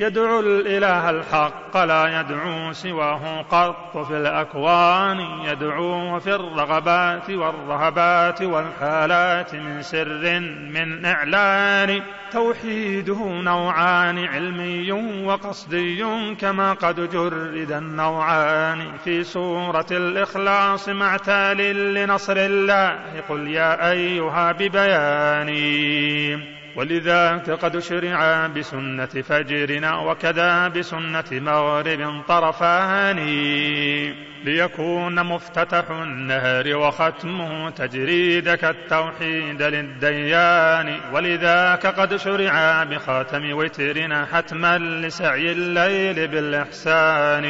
[0.00, 5.20] يدعو الإله الحق لا يدعو سواه قط في الأكوان.
[5.20, 10.40] يدعو في الرغبات والرهبات والحالات من سر
[10.70, 12.02] من إعلان.
[12.32, 14.92] توحيده نوعان علمي
[15.26, 15.89] وقصدي
[16.40, 23.20] كما قد جرد النوعان في سورة الإخلاص مع تال لنصر الله.
[23.28, 26.59] قل يا أيها ببياني.
[26.76, 33.18] ولذاك قد شرع بسنة فجرنا وكذا بسنة مغرب طرفان
[34.44, 41.00] ليكون مفتتح النهر وختمه تجريدك التوحيد للديان.
[41.12, 47.44] ولذاك قد شرع بخاتم وترنا حتما لسعي الليل بالإحسان.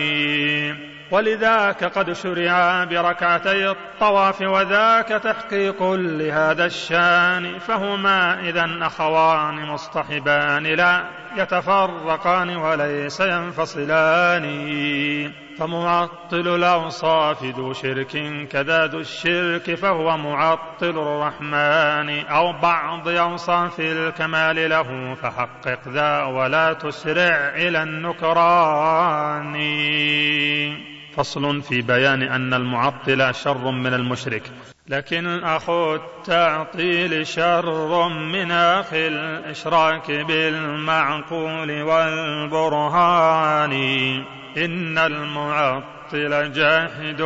[1.11, 11.05] ولذاك قد شرع بركعتي الطواف وذاك تحقيق لهذا الشان فهما إذا أخوان مصطحبان لا
[11.37, 14.45] يتفرقان وليس ينفصلان.
[15.59, 22.27] فمعطل الأوصاف ذو شرك كذا ذو الشرك فهو معطل الرحمن.
[22.27, 29.57] أو بعض أوصاف الكمال له فحقق ذا ولا تسرع إلى النكران.
[31.17, 34.43] فصل في بيان أن المعطل شر من المشرك.
[34.89, 43.73] لكن أخو التعطيل شر من أخي الإشراك بالمعقول والبرهان.
[44.57, 46.00] إن المعطل
[46.53, 47.23] جاحد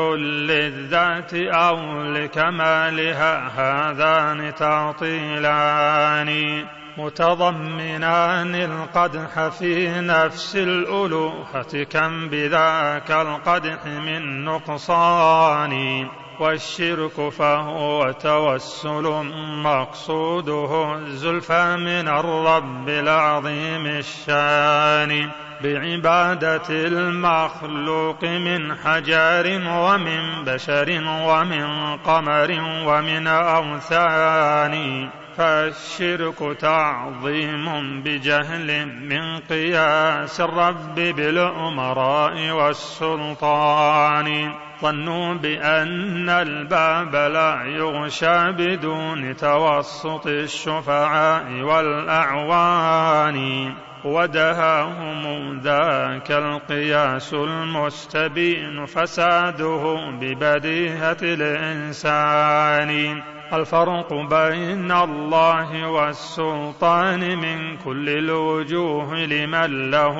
[0.47, 6.65] للذات أو لكمالها هذان تعطيلان.
[6.99, 16.07] متضمنان القدح في نفس الألوهة كم بذاك القدح من نقصان.
[16.41, 19.27] والشرك فهو توسل
[19.65, 25.31] مقصوده الزلفى من الرب العظيم الشان
[25.63, 32.51] بعبادة المخلوق من حجار ومن بشر ومن قمر
[32.87, 48.53] ومن أوثان فالشرك تعظيم بجهل من قياس الرب بالأمراء والسلطان ظنوا بأن الباب لا يغشى
[48.53, 53.73] بدون توسط الشفعاء والأعوان.
[54.05, 63.23] ودهاهم ذاك القياس المستبين فساده ببديهة الإنسان.
[63.53, 70.17] الفرق بين الله والسلطان من كل الوجوه لمن له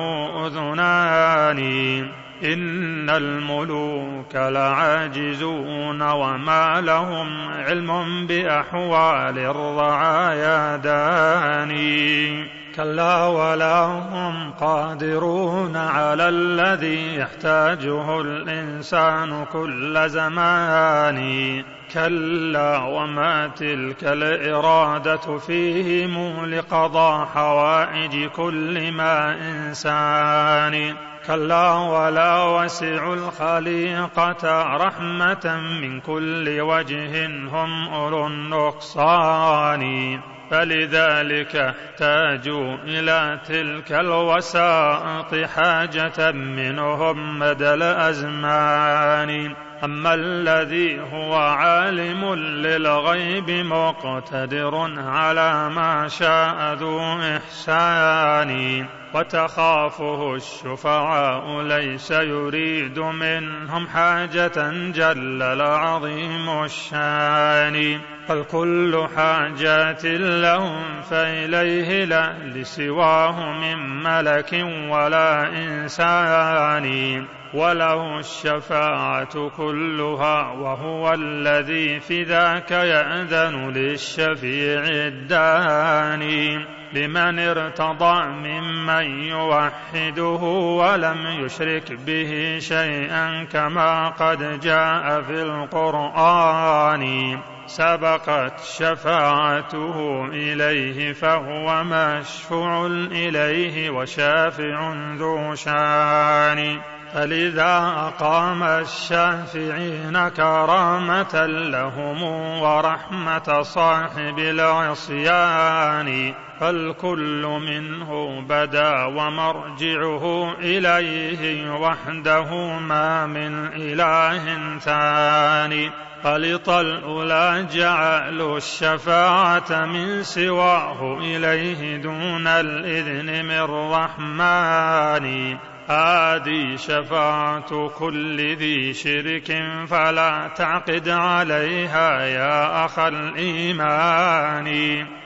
[0.47, 2.24] أذنان.
[2.53, 17.15] إن الملوك لعاجزون وما لهم علم بأحوال الرعايا داني كلا ولا هم قادرون على الذي
[17.15, 30.95] يحتاجه الإنسان كل زمان كلا وما تلك الإرادة فيهم لقضاء حوائج كل ما إنسان
[31.27, 40.19] كلا ولا وسع الخليقة رحمة من كل وجه هم أولو النقصان.
[40.51, 49.55] فلذلك احتاجوا إلى تلك الوسائط حاجة منهم مدى الأزمان.
[49.83, 62.99] أما الذي هو عالم للغيب مقتدر على ما شاء ذو إحسان وتخافه الشفعاء ليس يريد
[62.99, 67.99] منهم حاجة جل العظيم الشان.
[68.27, 74.53] فالكل حاجات لهم فإليه لا لسواه من ملك
[74.89, 77.25] ولا إنسان.
[77.55, 90.41] وله الشفاعة كلها وهو الذي في ذاك يأذن للشفيع الداني لمن ارتضى ممن يوحده
[90.79, 97.37] ولم يشرك به شيئا كما قد جاء في القرآن.
[97.67, 106.79] سبقت شفاعته إليه فهو مشفوع إليه وشافع ذو شان.
[107.15, 112.23] فلذا أقام الشافعين كرامة لهم
[112.61, 125.91] ورحمة صاحب العصيان فالكل منه بدا ومرجعه إليه وحده ما من إله ثاني
[126.23, 135.57] خلط الأولى جعلوا الشفاعة من سواه إليه دون الإذن من رحمن
[135.87, 144.67] هذه شفاعة كل ذي شرك فلا تعقد عليها يا أخ الإيمان.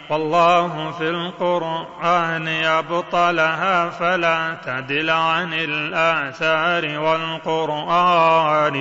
[0.10, 8.80] والله في القرآن يبطلها فلا تدل عن الآثار والقرآن.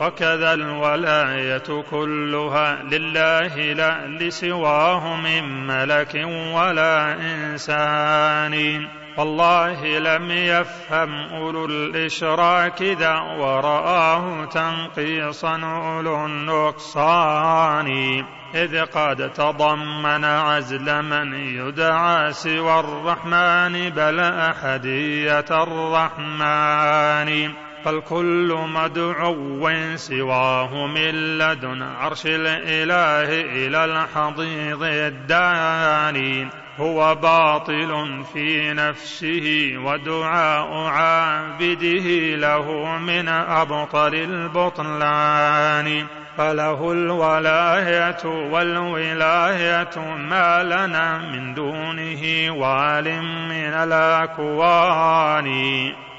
[0.00, 6.14] وكذا الولاية كلها لله لا لسواه من ملك
[6.54, 8.86] ولا إنسان.
[9.18, 18.24] والله لم يفهم أولو الإشراك ذا ورآه تنقيصا أولو النقصان.
[18.54, 27.52] إذ قد تضمن عزل من يدعى سوى الرحمن بل أحدية الرحمن.
[27.84, 36.65] فالكل مدعو سواه من لدن عرش الإله إلى الحضيض الداني.
[36.78, 46.06] هو باطل في نفسه ودعاء عابده له من أبطل البطلان.
[46.36, 55.46] فله الولاية والولاية ما لنا من دونه وال من الأكوان.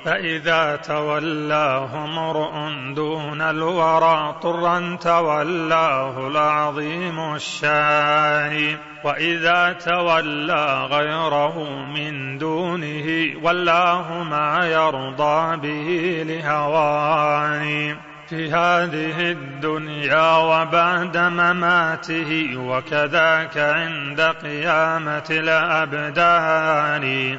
[0.08, 2.54] فإذا تولاه امرؤ
[2.94, 16.24] دون الورى طرا تولاه العظيم الشان وإذا تولى غيره من دونه ولاه ما يرضى به
[16.28, 17.96] لهوان
[18.30, 27.38] في هذه الدنيا وبعد مماته وكذاك عند قيامة الأبدان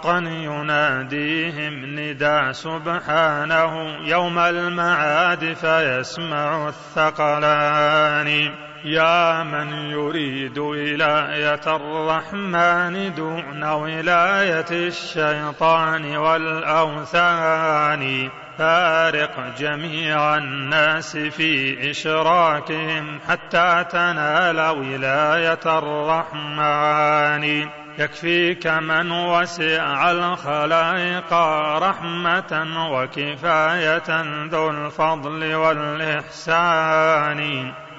[0.00, 3.72] حقا يناديهم نداء سبحانه
[4.08, 8.50] يوم المعاد فيسمع الثقلان.
[8.84, 23.84] يا من يريد ولاية الرحمن دون ولاية الشيطان والأوثان فارق جميع الناس في إشراكهم حتى
[23.90, 27.68] تنال ولاية الرحمن.
[28.00, 31.32] يكفيك من وسع الخلائق
[31.78, 37.40] رحمة وكفاية ذو الفضل والإحسان.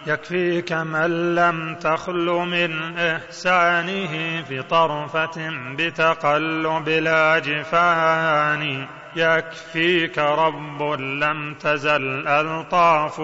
[0.07, 8.87] يكفيك من لم تخل من إحسانه في طرفة بتقلب الأجفان.
[9.15, 13.21] يكفيك رب لم تزل ألطاف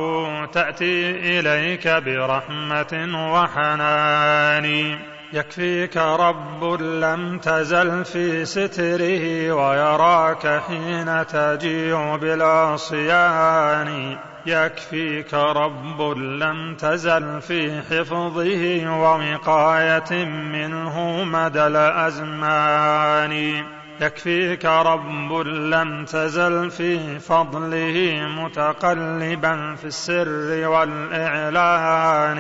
[0.51, 1.09] تأتي
[1.39, 4.97] إليك برحمة وحنان.
[5.33, 14.17] يكفيك رب لم تزل في ستره ويراك حين تجيء بالعصيان.
[14.45, 23.63] يكفيك رب لم تزل في حفظه ووقاية منه مدى الأزمان.
[24.01, 32.37] يكفيك رب لم تزل في فضله متقلبا في السر والإعلان.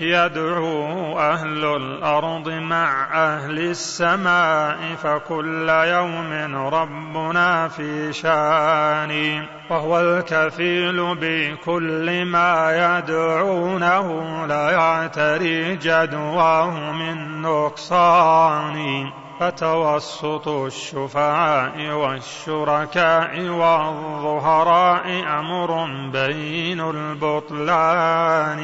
[0.00, 6.32] يدعو أهل الأرض مع أهل السماء فكل يوم
[6.74, 9.44] ربنا في شان.
[9.70, 19.10] وهو الكفيل بكل ما يدعونه لا يعتري جدواه من نقصان.
[19.40, 25.06] فتوسط الشفعاء والشركاء والظهراء
[25.40, 28.60] أمر بين البطلان.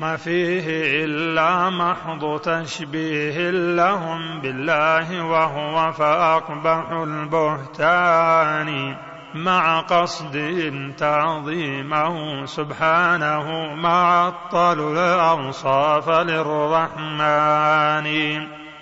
[0.00, 8.96] ما فيه إلا محض تشبيه لهم بالله وهو فأقبح البهتان
[9.34, 10.62] مع قصد
[10.98, 18.06] تعظيمه سبحانه ما عطلوا الأوصاف للرحمن.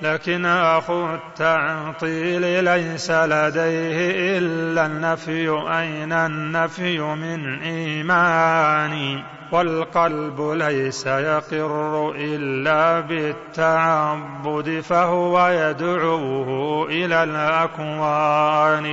[0.02, 9.22] لكن أخو التعطيل ليس لديه إلا النفي أين النفي من إيماني
[9.52, 18.92] والقلب ليس يقر إلا بالتعبد فهو يدعوه إلى الأكوان.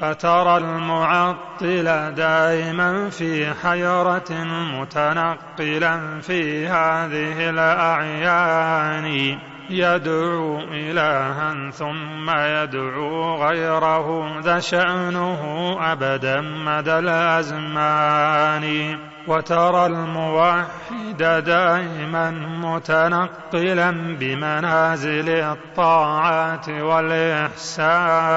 [0.00, 4.44] فترى المعطل دائما في حيرة
[4.80, 9.38] متنقلا في هذه الأعيان.
[9.70, 18.96] يدعو إلها ثم يدعو غيره ذا شأنه أبدا مدى الأزمان.
[19.26, 22.30] وترى الموحد دائما
[22.62, 28.28] متنقلا بمنازل الطاعات والإحسان.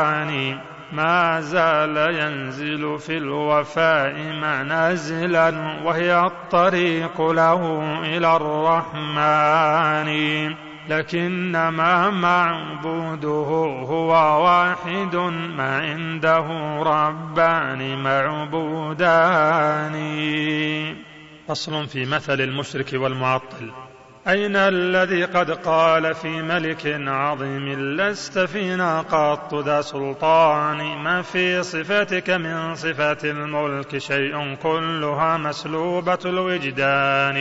[0.92, 5.54] ما زال ينزل في الوفاء منازلا
[5.84, 10.10] وهي الطريق له إلى الرحمن.
[10.90, 13.30] لكنما معبوده
[13.88, 15.16] هو واحد
[15.58, 16.46] ما عنده
[16.84, 19.96] ربان معبودان.
[21.48, 23.72] فصل في مثل المشرك والمعطل.
[24.28, 27.70] أين الذي قد قال في ملك عظيم
[28.00, 37.38] لست فينا قط ذا سلطان؟ ما في صفتك من صفات الملك شيء كلها مسلوبة الوجدان.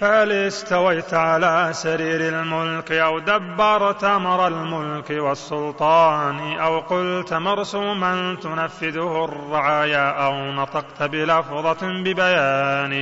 [0.00, 10.10] فهل استويت على سرير الملك أو دبرت أمر الملك والسلطان أو قلت مرسوما تنفذه الرعايا
[10.26, 12.94] أو نطقت بلفظة ببيان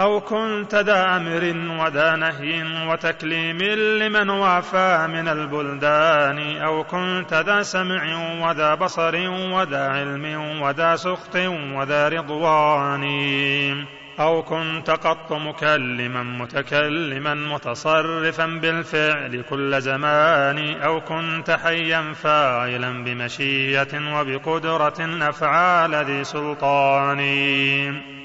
[0.00, 3.62] أو كنت ذا أمر وذا نهي وتكليم
[4.02, 8.02] لمن وافى من البلدان أو كنت ذا سمع
[8.48, 11.36] وذا بصر وذا علم وذا سخط
[11.74, 13.04] وذا رضوان
[14.20, 25.28] أو كنت قط مكلما متكلما متصرفا بالفعل كل زمان أو كنت حيا فاعلا بمشية وبقدرة
[25.28, 27.20] أفعال ذي سلطان.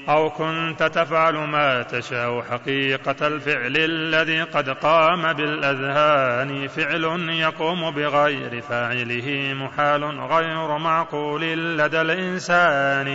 [0.08, 9.54] أو كنت تفعل ما تشاء حقيقة الفعل الذي قد قام بالأذهان فعل يقوم بغير فاعله
[9.54, 11.42] محال غير معقول
[11.78, 13.08] لدى الإنسان.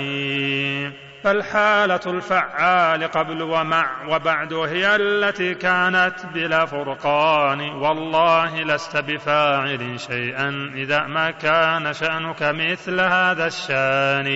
[1.24, 7.62] فالحالة الفعال قبل ومع وبعد هي التي كانت بلا فرقان.
[7.62, 14.28] والله لست بفاعل شيئا إذا ما كان شأنك مثل هذا الشأن.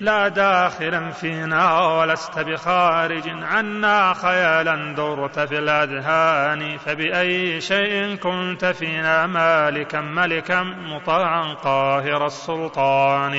[0.00, 6.78] لا داخلا فينا ولست بخارج عنا خيالا درت في الأذهان.
[6.78, 13.34] فبأي شيء كنت فينا مالكا ملكا مطاعا قاهر السلطان.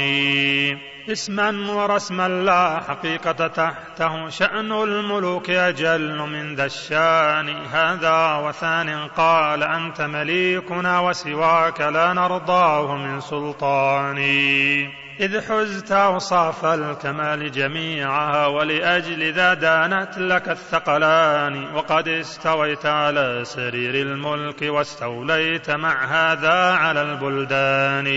[1.09, 4.29] اسما ورسما لا حقيقة تحته.
[4.29, 7.49] شأن الملوك أجل من ذا الشأن.
[7.71, 14.89] هذا وثان قال أنت مليكنا وسواك لا نرضاه من سلطاني.
[15.21, 21.75] إذ حزت أوصاف الكمال جميعها ولأجل ذا دانت لك الثقلان.
[21.75, 28.07] وقد استويت على سرير الملك واستوليت مع هذا على البلدان.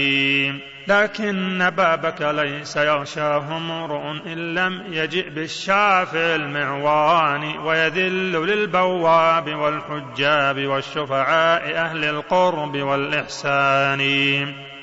[0.88, 7.58] لكن بابك ليس يغشاه امرؤ إن لم يجئ بالشافع المعوان.
[7.58, 14.00] ويذل للبواب والحجاب والشفعاء أهل القرب والإحسان.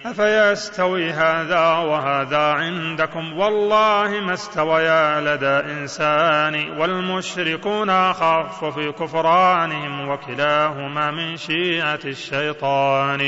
[0.06, 11.38] أفيستوي هذا وهذا عندكم؟ والله ما استويا لدى إنسان والمشركون أخف في كفرانهم وكلاهما من
[11.38, 13.22] شيعة الشيطان.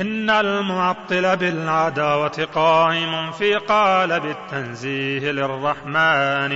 [0.00, 6.52] إن المعطل بالعداوة قائم في قالب التنزيه للرحمن.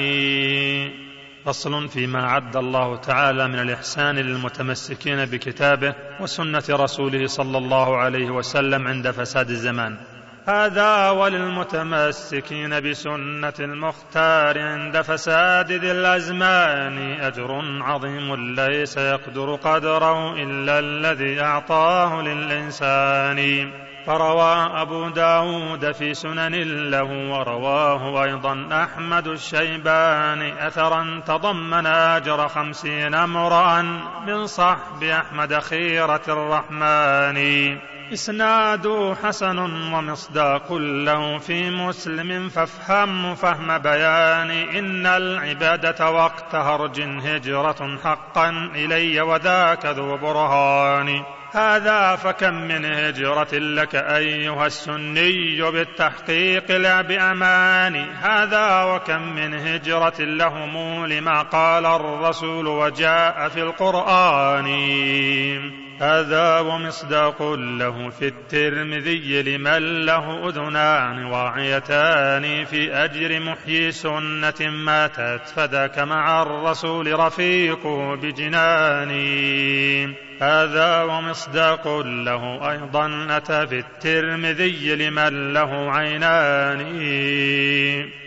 [1.47, 8.89] فصل فيما عد الله تعالى من الإحسان للمتمسكين بكتابه وسنة رسوله صلى الله عليه وسلم
[8.89, 9.97] عند فساد الزمان.
[10.47, 21.41] هذا وللمتمسكين بسنة المختار عند فساد ذي الأزمان أجر عظيم ليس يقدر قدره إلا الذي
[21.41, 23.71] أعطاه للإنسان.
[24.07, 26.55] فروى أبو داود في سنن
[26.91, 33.83] له ورواه أيضا أحمد الشيباني أثرا تضمن أجر خمسين امرأ
[34.27, 37.79] من صحب أحمد خيرة الرحمن.
[38.13, 39.59] إسناد حسن
[39.93, 49.87] ومصداق له في مسلم فافهم فهم بيان إن العبادة وقت هرج هجرة حقا إلي وذاك
[49.87, 51.25] ذو برهان.
[51.53, 61.07] هذا فكم من هجرة لك أيها السني بالتحقيق لا بأمان هذا وكم من هجرة لهم
[61.07, 64.67] لما قال الرسول وجاء في القرآن.
[66.01, 75.99] هذا ومصداق له في الترمذي لمن له أذنان واعيتان في أجر محيي سنة ماتت فذاك
[75.99, 77.87] مع الرسول رفيق
[78.23, 79.13] بجنان.
[80.41, 86.81] هذا ومصداق له أيضا أتى في الترمذي لمن له عينان.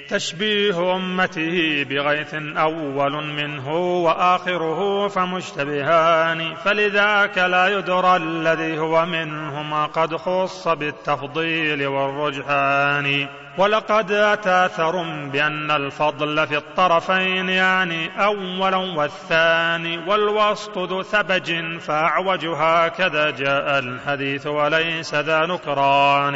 [0.10, 10.68] تشبيه أمته بغيث أول منه وآخره فمشتبهان فلذاك لا يدرى الذي هو منهما قد خص
[10.68, 13.27] بالتفضيل والرجحان.
[13.57, 23.30] ولقد أتى أثر بأن الفضل في الطرفين يعني أولا والثاني والوسط ذو ثبج فأعوج هكذا
[23.30, 26.36] جاء الحديث وليس ذا نكران.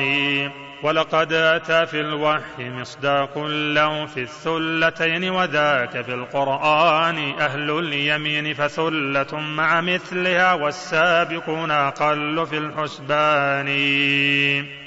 [0.83, 9.81] ولقد أتى في الوحي مصداق له في الثلتين وذاك في القرآن أهل اليمين فثلة مع
[9.81, 13.67] مثلها والسابقون أقل في الحسبان.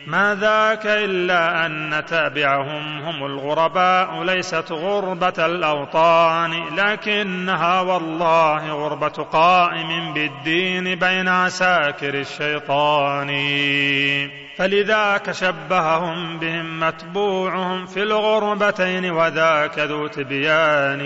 [0.07, 10.95] ما ذاك إلا أن نتابعهم هم الغرباء ليست غربة الأوطان لكنها والله غربة قائم بالدين
[10.95, 13.31] بين عساكر الشيطان.
[14.57, 21.03] فلذاك شبههم بهم متبوعهم في الغربتين وذاك ذو تبيان.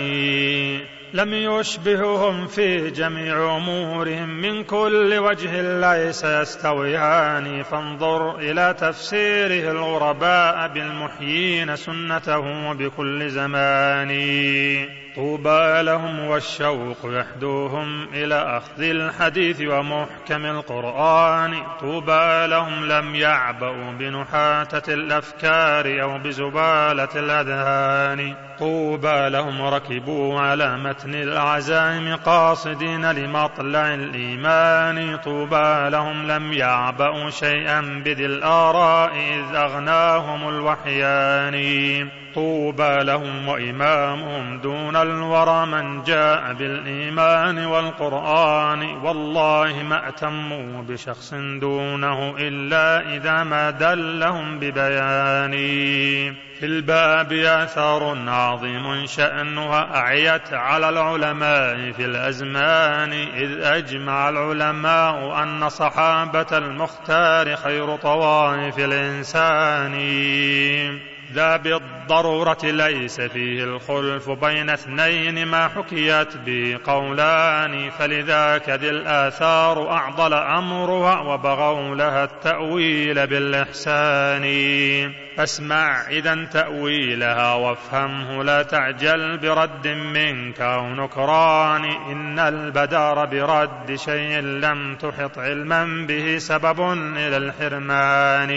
[1.13, 11.75] لم يشبههم في جميع امورهم من كل وجه ليس يستويان فانظر إلى تفسيره الغرباء بالمحيين
[11.75, 14.11] سنته بكل زمان.
[15.15, 21.63] طوبى لهم والشوق يحدوهم إلى أخذ الحديث ومحكم القرآن.
[21.79, 28.50] طوبى لهم لم يعبأوا بنحاتة الأفكار أو بزبالة الأذهان.
[28.61, 35.17] طوبى لهم ركبوا على متن العزائم قاصدين لمطلع الإيمان.
[35.17, 41.55] طوبى لهم لم يعبأوا شيئا بذي الآراء إذ أغناهم الوحيان.
[42.35, 53.15] طوبى لهم وإمامهم دون الورى من جاء بالإيمان والقرآن والله ما أتموا بشخص دونه إلا
[53.15, 55.51] إذا ما دلهم ببيان.
[56.61, 66.57] في الباب آثار عظيم شأنها أعيت على العلماء في الأزمان إذ أجمع العلماء أن صحابة
[66.57, 69.93] المختار خير طوائف الإنسان.
[71.33, 80.33] ذا بالضرورة ليس فيه الخلف بين اثنين ما حكيت به قولان فلذاك ذي الآثار أعضل
[80.33, 84.43] أمرها وبغوا لها التأويل بالإحسان.
[85.37, 94.95] فاسمع إذا تأويلها وافهمه لا تعجل برد منك أو نكران إن البدار برد شيء لم
[94.95, 96.81] تحط علما به سبب
[97.17, 98.51] إلى الحرمان.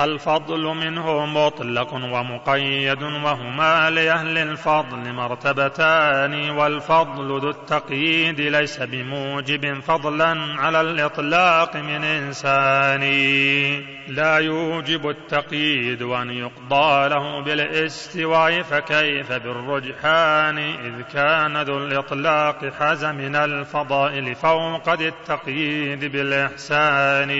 [0.00, 10.80] الفضل منه مطلق ومقيد وهما لأهل الفضل مرتبتان والفضل ذو التقييد ليس بموجب فضلا على
[10.80, 13.00] الإطلاق من إنسان.
[14.08, 15.69] لا يوجب التقييد
[16.02, 25.08] وأن يقضى له بالاستواء فكيف بالرجحان؟ إذ كان ذو الإطلاق حاز من الفضائل فوق ذي
[25.08, 27.30] التقييد بالإحسان.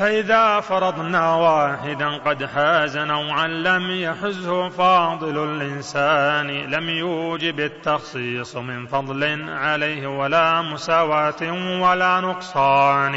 [0.00, 9.48] فإذا فرضنا واحدا قد حاز نوعا لم يحزه فاضل الإنسان لم يوجب التخصيص من فضل
[9.48, 11.42] عليه ولا مساواة
[11.82, 13.14] ولا نقصان.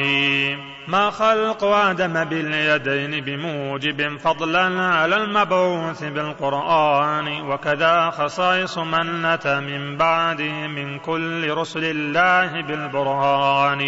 [0.88, 10.68] ما خلق آدم باليدين بموجب فضلا على المبعوث بالقرآن وكذا خصائص من أتى من بعده
[10.68, 13.84] من كل رسل الله بالبرهان.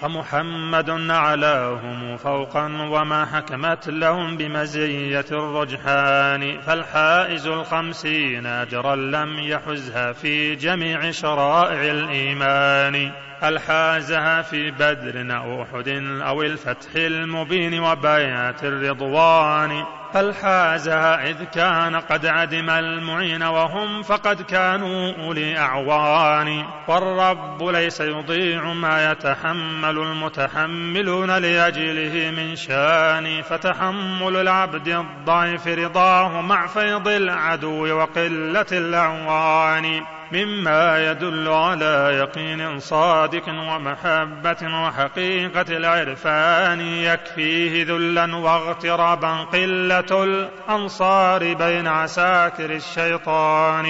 [0.00, 11.10] فمحمد علاهم فوقا وما حكمت لهم بمزية الرجحان فالحائز الخمسين أجرا لم يحزها في جميع
[11.10, 13.12] شرائع الإيمان.
[13.44, 15.88] الحازها في بدر أو أحد
[16.22, 19.84] أو الفتح المبين وبيعة الرضوان؟
[20.14, 29.12] فالحازها إذ كان قد عدم المعين وهم فقد كانوا أولي أعوان؟ والرب ليس يضيع ما
[29.12, 40.15] يتحمل المتحملون لأجله من شان فتحمل العبد الضعيف رضاه مع فيض العدو وقلة الأعوان.
[40.32, 52.70] مما يدل على يقين صادق ومحبة وحقيقة العرفان يكفيه ذلا واغترابا قلة الأنصار بين عساكر
[52.70, 53.84] الشيطان.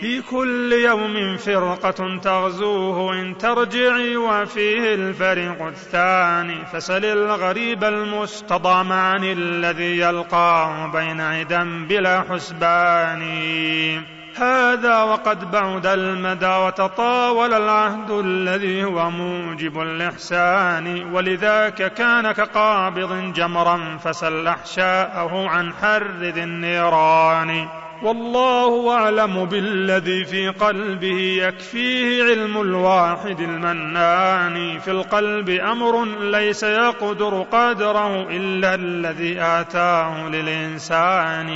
[0.00, 6.66] في كل يوم فرقة تغزوه إن ترجعي وفيه الفريق الثاني.
[6.72, 14.17] فسل الغريب المستضام عن الذي يلقاه بين عدا بلا حسبان.
[14.42, 21.12] هذا وقد بعد المدى وتطاول العهد الذي هو موجب الإحسان.
[21.12, 27.68] ولذاك كان كقابض جمرا فسل أحشاءه عن حر ذي النيران.
[28.02, 34.78] والله أعلم بالذي في قلبه يكفيه علم الواحد المنان.
[34.78, 41.48] في القلب أمر ليس يقدر قدره إلا الذي آتاه للإنسان.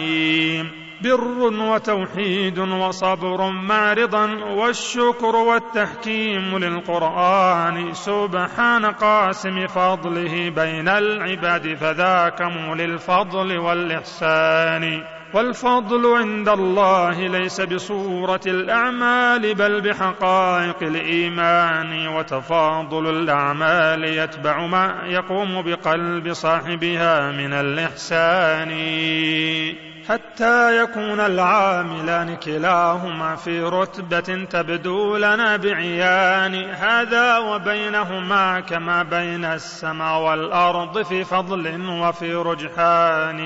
[1.03, 12.85] بر وتوحيد وصبر مع رضا والشكر والتحكيم للقرآن سبحان قاسم فضله بين العباد فذاك مولي
[12.85, 15.03] الفضل والإحسان
[15.35, 26.33] والفضل عند الله ليس بصورة الأعمال بل بحقائق الإيمان وتفاضل الأعمال يتبع ما يقوم بقلب
[26.33, 28.71] صاحبها من الإحسان
[30.09, 36.55] حتى يكون العاملان كلاهما في رتبة تبدو لنا بعيان.
[36.65, 43.41] هذا وبينهما كما بين السماء والأرض في فضل وفي رجحان.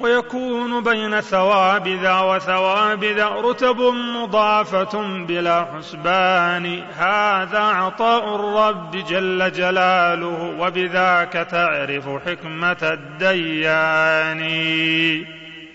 [0.00, 3.80] ويكون بين ثواب ذا وثواب ذا رتب
[4.16, 6.82] مضافة بلا حسبان.
[6.96, 14.42] هذا عطاء الرب جل جلاله وبذاك تعرف حكمة الديان.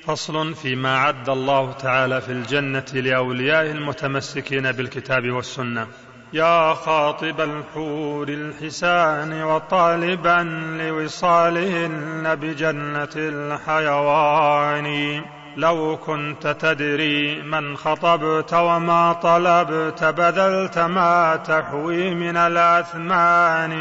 [0.06, 5.88] فصل فيما عد الله تعالى في الجنة لأوليائه المتمسكين بالكتاب والسنة.
[6.34, 10.44] يا خاطب الحور الحسان وطالبا
[10.80, 15.22] لوصالهن بجنة الحيوان.
[15.58, 23.74] لو كنت تدري من خطبت وما طلبت بذلت ما تحوي من الأثمان.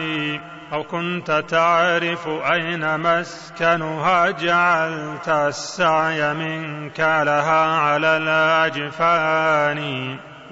[0.72, 9.82] أو كنت تعرف أين مسكنها جعلت السعي منك لها على الأجفان.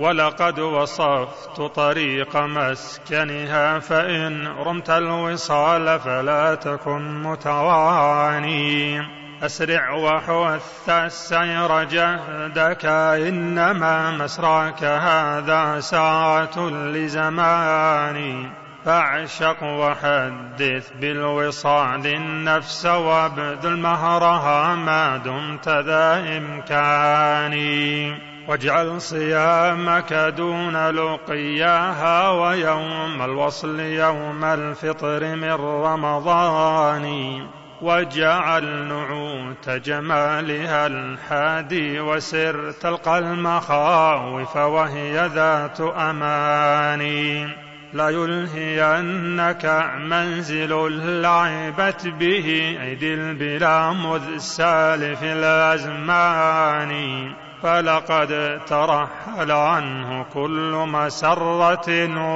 [0.01, 9.01] ولقد وصفت طريق مسكنها فإن رمت الوصال فلا تكن متواني.
[9.43, 12.87] أسرع وحث السير جهدك
[13.29, 18.51] إنما مسراك هذا ساعة لزماني.
[18.85, 28.30] فاعشق وحدث بالوصال النفس وابذل مهرها ما دمت ذا إمكاني.
[28.51, 37.07] واجعل صيامك دون لقياها ويوم الوصل يوم الفطر من رمضان.
[37.83, 47.49] واجعل نعوت جمالها الحادي وسر تلقى المخاوف وهي ذات أماني
[47.93, 56.91] لا يلهينك منزل لعبت به أيدي البلا مذ سالف الأزمان.
[57.63, 61.89] فلقد ترحل عنه كل مسرة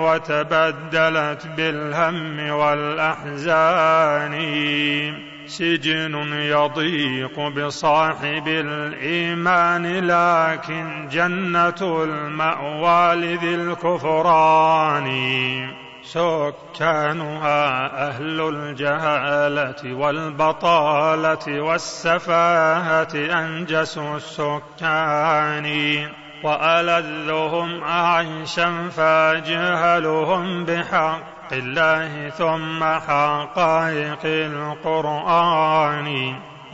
[0.05, 4.34] وتبدلت بالهم والأحزان.
[5.46, 15.09] سجن يضيق بصاحب الإيمان لكن جنة المأوى لذي الكفران.
[16.05, 25.66] سكانها أهل الجهالة والبطالة والسفاهة أنجس السكان
[26.44, 36.09] وألذهم عيشا فاجهلهم بحق الله ثم حقائق القرآن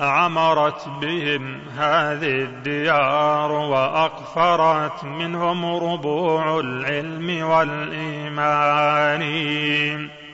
[0.01, 9.21] عمرت بهم هذه الديار وأقفرت منهم ربوع العلم والإيمان.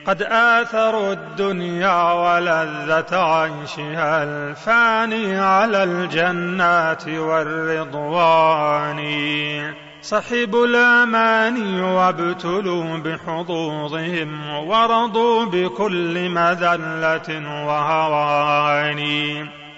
[0.05, 8.97] قد آثروا الدنيا ولذة عيشها الفاني على الجنات والرضوان.
[10.07, 19.01] صحبوا الاماني وابتلوا بحظوظهم ورضوا بكل مذلة وهوان.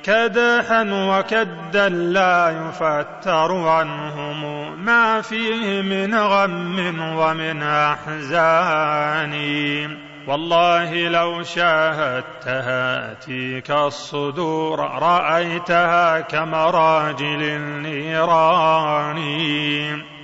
[0.04, 9.34] كدحا وكدا لا يفتر عنهم ما فيه من غم ومن أحزان.
[10.28, 19.20] والله لو شاهدتها تيك الصدور رأيتها كمراجل النيران.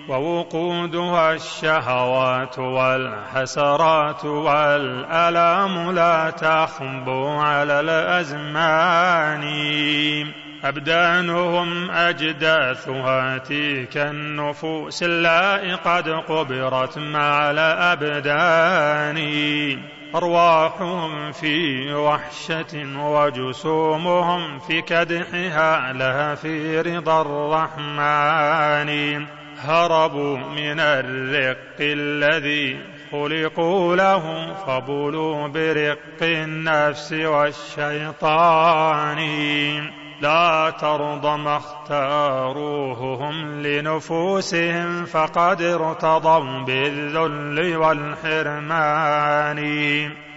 [0.09, 9.43] ووقودها الشهوات والحسرات والألام لا تخبو على الأزمان.
[10.63, 19.17] أبدانهم أجداثها تلك النفوس اللائي قد قبرت مع الأبدان.
[20.15, 29.25] أرواحهم في وحشة وجسومهم في كدحها لها في رضا الرحمن.
[29.67, 32.79] هربوا من الرق الذي
[33.11, 39.19] خلقوا له فبلوا برق النفس والشيطان.
[40.21, 49.59] لا ترضى ما اختاروه هم لنفوسهم فقد ارتضوا بالذل والحرمان.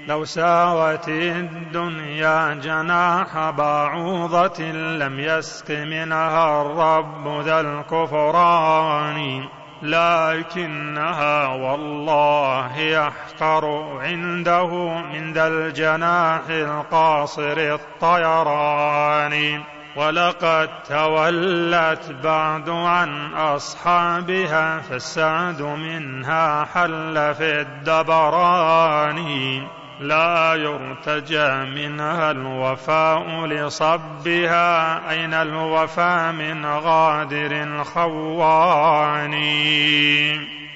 [0.09, 9.45] لو ساوت الدنيا جناح بعوضة لم يسق منها الرب ذا الكفران.
[9.83, 14.67] لكنها والله يحقر عنده
[15.13, 19.63] من ذا الجناح القاصر الطيران.
[19.97, 29.19] ولقد تولت بعد عن أصحابها فالسعد منها حل في الدبران.
[30.01, 35.11] لا يرتجى منها الوفاء لصبها.
[35.11, 39.35] أين الوفاء من غادر الخوان؟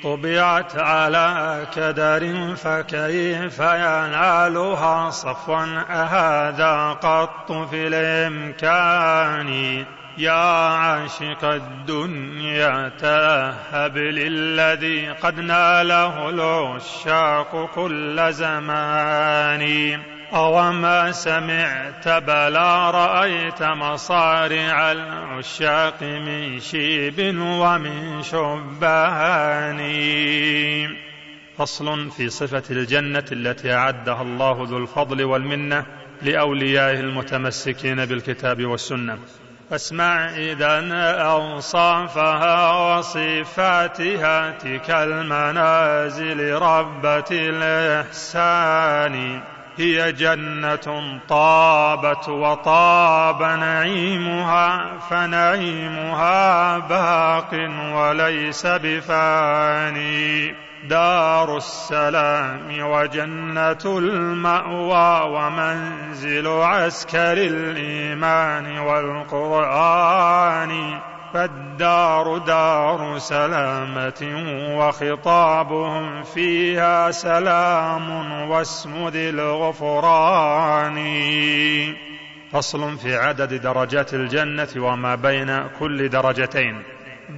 [0.03, 9.85] طبعت على كدر فكيف ينالها صفوا؟ أهذا قط في الإمكان.
[10.19, 10.33] يا
[10.69, 19.99] عاشق الدنيا تهب للذي قد ناله العشاق كل زمان.
[20.35, 29.81] أوما سمعت بلا رأيت مصارع العشاق من شيب ومن شبان.
[31.59, 35.87] فصل في صفة الجنة التي أعدها الله ذو الفضل والمنة
[36.23, 39.19] لأوليائه المتمسكين بالكتاب والسنة.
[39.73, 49.15] فاسمع إذا أوصافها وصفاتها تلك المنازل ربة الإحسان.
[49.77, 57.55] هي جنة طابت وطاب نعيمها فنعيمها باق
[57.94, 60.55] وليس بفاني.
[60.89, 70.23] دار السلام وجنة المأوى ومنزل عسكر الإيمان والقرآن
[71.35, 74.45] فالدار دار سلامة
[74.77, 80.99] وخطابهم فيها سلام واسم ذي الغفران.
[82.53, 86.83] فصل في عدد درجات الجنة وما بين كل درجتين.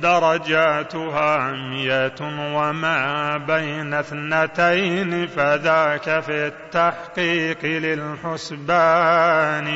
[0.00, 2.14] درجاتها مية
[2.54, 9.68] وما بين اثنتين فذاك في التحقيق للحسبان.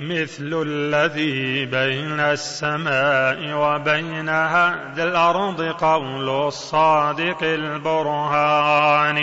[0.00, 9.18] مثل الذي بين السماء وبينها ذي الأرض قول الصادق البرهان.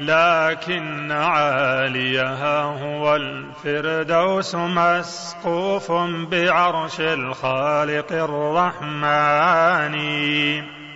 [0.00, 5.92] لكن عاليها هو الفردوس مسقوف
[6.30, 9.96] بعرش الخالق الرحمن.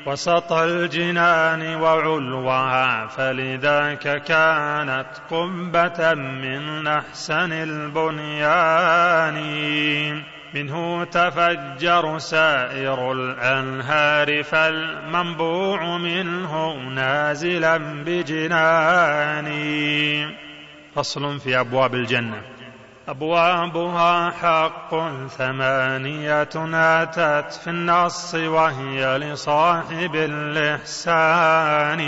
[0.06, 9.34] وسط الجنان وعلوها فلذاك كانت قبة من أحسن البنيان.
[10.54, 19.50] منه تفجر سائر الأنهار فالمنبوع منه نازلا بجنان.
[20.94, 22.42] فصل في أبواب الجنة.
[23.08, 24.90] أبوابها حق
[25.26, 26.48] ثمانية
[27.02, 32.00] أتت في النص وهي لصاحب الإحسان.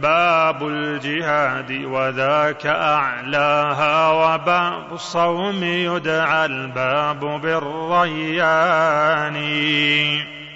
[0.00, 9.36] باب الجهاد وذاك أعلاها وباب الصوم يدعى الباب بالريان.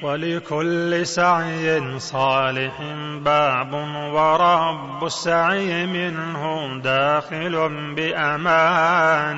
[0.03, 2.73] ولكل سعي صالح
[3.21, 3.73] باب
[4.13, 9.37] ورب السعي منه داخل بأماني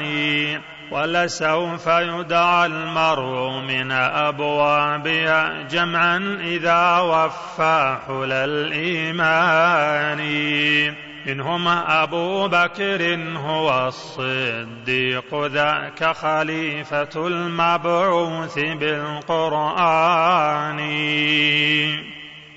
[0.91, 10.19] ولسوف يدعى المرء من أبوابها جمعا إذا وفى حل الإيمان.
[11.27, 19.99] منهم أبو بكر هو الصديق ذاك خليفة المبعوث بالقرآن.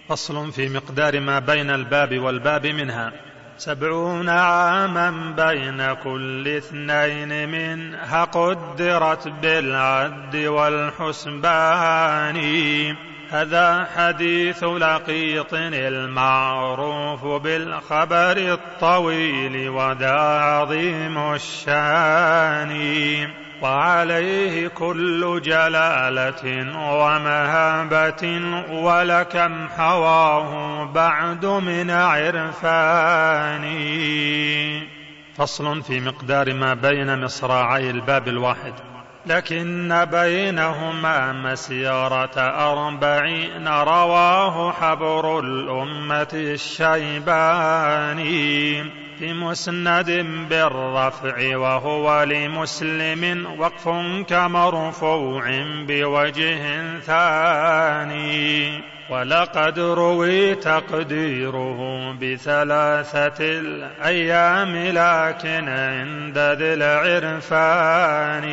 [0.09, 3.30] فصل في مقدار ما بين الباب والباب منها.
[3.61, 12.37] سبعون عاما بين كل اثنين منها قدرت بالعد والحسبان.
[13.29, 22.71] هذا حديث لقيط المعروف بالخبر الطويل وذا عظيم الشان.
[23.61, 33.65] وعليه كل جلالة ومهابة ولكم حواه بعد من عرفان.
[35.35, 38.73] فصل في مقدار ما بين مصراعي الباب الواحد.
[39.25, 47.41] لكن بينهما مسيرة أربعين رواه حبر الأمة الشيباني.
[49.19, 53.89] في مسند بالرفع وهو لمسلم وقف
[54.29, 55.43] كمرفوع
[55.87, 58.81] بوجه ثاني.
[59.09, 68.45] ولقد روي تقديره بثلاثة الأيام لكن عند ذي العرفان.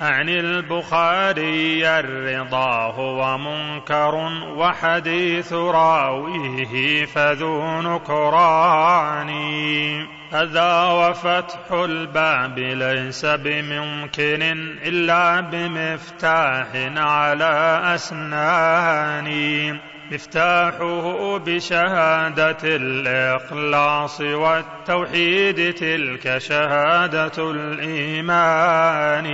[0.00, 4.14] عن البخاري الرضا هو منكر
[4.56, 9.30] وحديث راويه فذو نكران
[10.32, 14.42] هذا وفتح الباب ليس بممكن
[14.86, 16.66] إلا بمفتاح
[16.96, 19.28] على أسنان.
[20.10, 29.26] مفتاحه بشهادة الإخلاص والتوحيد تلك شهادة الإيمان.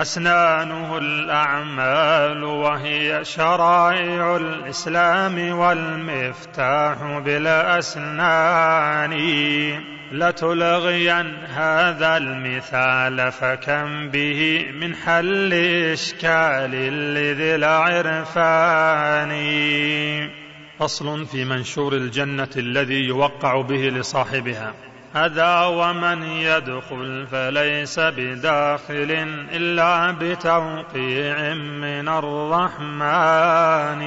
[0.00, 9.14] أسنانه الأعمال وهي شرائع الإسلام والمفتاح بالأسنان.
[10.14, 15.52] لتلغين هذا المثال فكم به من حل
[15.92, 16.70] إشكال
[17.14, 19.30] لذي العرفان.
[20.78, 24.74] فصل في منشور الجنة الذي يوقع به لصاحبها.
[25.14, 34.04] هذا ومن يدخل فليس بداخل إلا بتوقيع من الرحمن.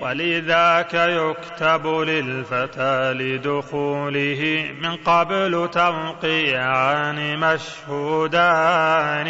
[0.00, 9.28] ولذاك يكتب للفتى لدخوله من قبل توقيعان مشهودان.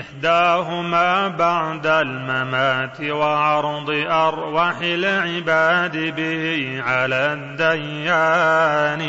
[0.00, 9.00] إحداهما بعد الممات وعرض أرواح العباد به على الديان.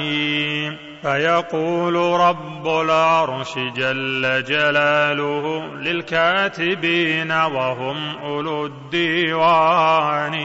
[1.01, 10.35] فيقول رب العرش جل جلاله للكاتبين وهم أولو الديوان.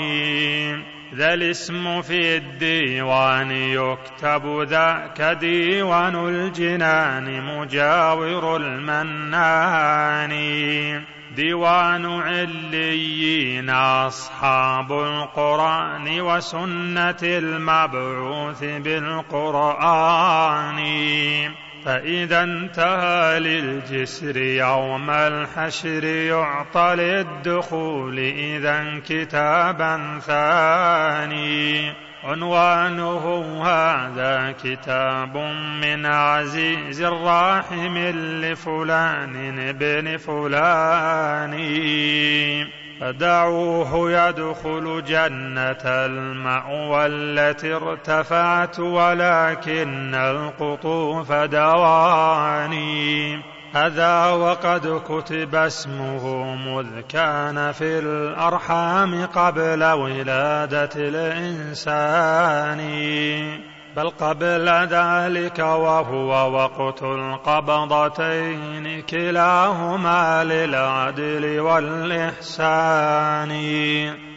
[1.15, 10.33] ذا الاسم في الديوان يكتب ذاك ديوان الجنان مجاور المنان.
[11.37, 20.79] ديوان عليين أصحاب القرآن وسنة المبعوث بالقرآن.
[21.87, 31.93] فإذا انتهى للجسر يوم الحشر يعطى للدخول إذا كتابا ثاني.
[32.25, 35.37] عنوانه هذا كتاب
[35.83, 37.99] من عزيز راحم
[38.43, 41.55] لفلان ابن فلان.
[43.01, 52.77] فدعوه يدخل جنة المأوى التي ارتفعت ولكن القطوف دواني.
[53.75, 62.81] هذا وقد كتب اسمه مذ كان في الأرحام قبل ولادة الإنسان.
[63.97, 73.53] بل قبل ذلك وهو وقت القبضتين كلاهما للعدل والإحسان.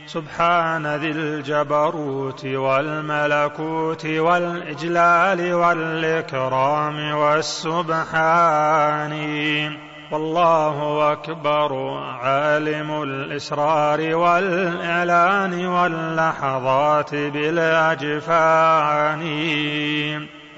[0.06, 9.14] سبحان ذي الجبروت والملكوت والإجلال والإكرام والسبحان.
[10.12, 18.40] والله أكبر عالم الإسرار والإعلان واللحظات بالأجفان.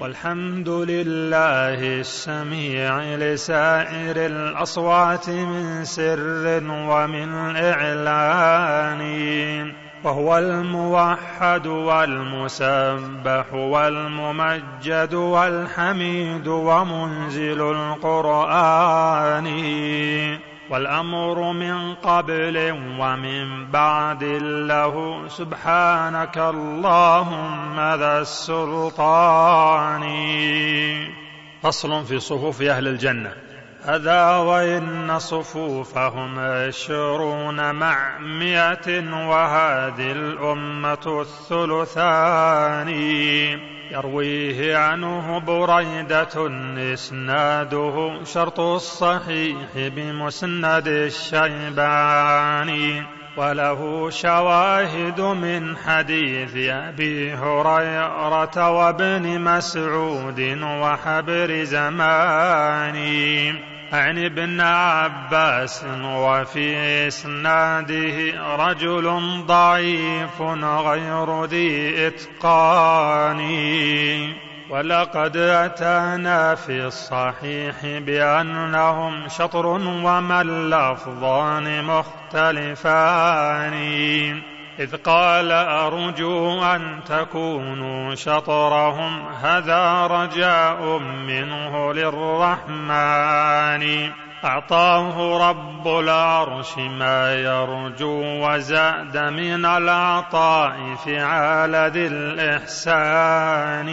[0.00, 9.02] والحمد لله السميع لسائر الأصوات من سر ومن إعلان.
[10.04, 19.46] وهو الموحد والمسبح والممجد والحميد ومنزل القرآن.
[20.70, 24.24] والأمر من قبل ومن بعد
[24.68, 30.02] له سبحانك اللهم ذا السلطان.
[31.62, 33.51] فصل في صفوف أهل الجنة.
[33.84, 42.88] هذا وإن صفوفهم عشرون مع مئة وهذه الأمة الثلثان.
[43.90, 46.50] يرويه عنه بريدة
[46.92, 52.42] إسناده شرط الصحيح بمسند الشيباني
[53.36, 63.52] وله شواهد من حديث أبي هريرة وابن مسعود وحبر زماني
[63.92, 66.76] عن ابن عباس وفي
[67.08, 68.16] إسناده
[68.56, 73.40] رجل ضعيف غير ذي إتقان.
[74.70, 83.72] ولقد أتانا في الصحيح بأنهم شطر وما اللفظان مختلفان.
[84.78, 94.10] إذ قال أرجو أن تكونوا شطرهم هذا رجاء منه للرحمن.
[94.44, 103.88] أعطاه رب العرش ما يرجو وزاد من العطاء فعال ذي الإحسان.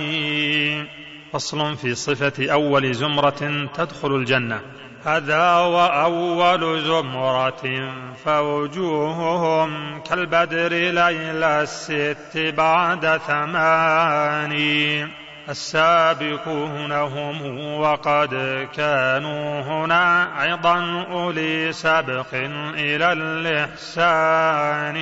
[1.34, 4.62] فصل في صفة أول زمرة تدخل الجنة.
[5.06, 7.94] هذا وأول زمرة
[8.26, 15.10] فوجوههم كالبدر ليل الست بعد ثمانين
[15.50, 18.30] السابقون هم وقد
[18.76, 25.00] كانوا هنا أيضا أولي سبق إلى الإحسان.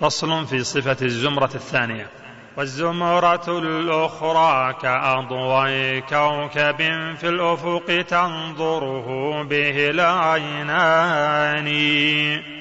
[0.00, 2.25] فصل في صفة الزمرة الثانية.
[2.56, 6.76] والزمرة الأخرى كأضواء كوكب
[7.16, 11.66] في الأفق تنظره به العينان.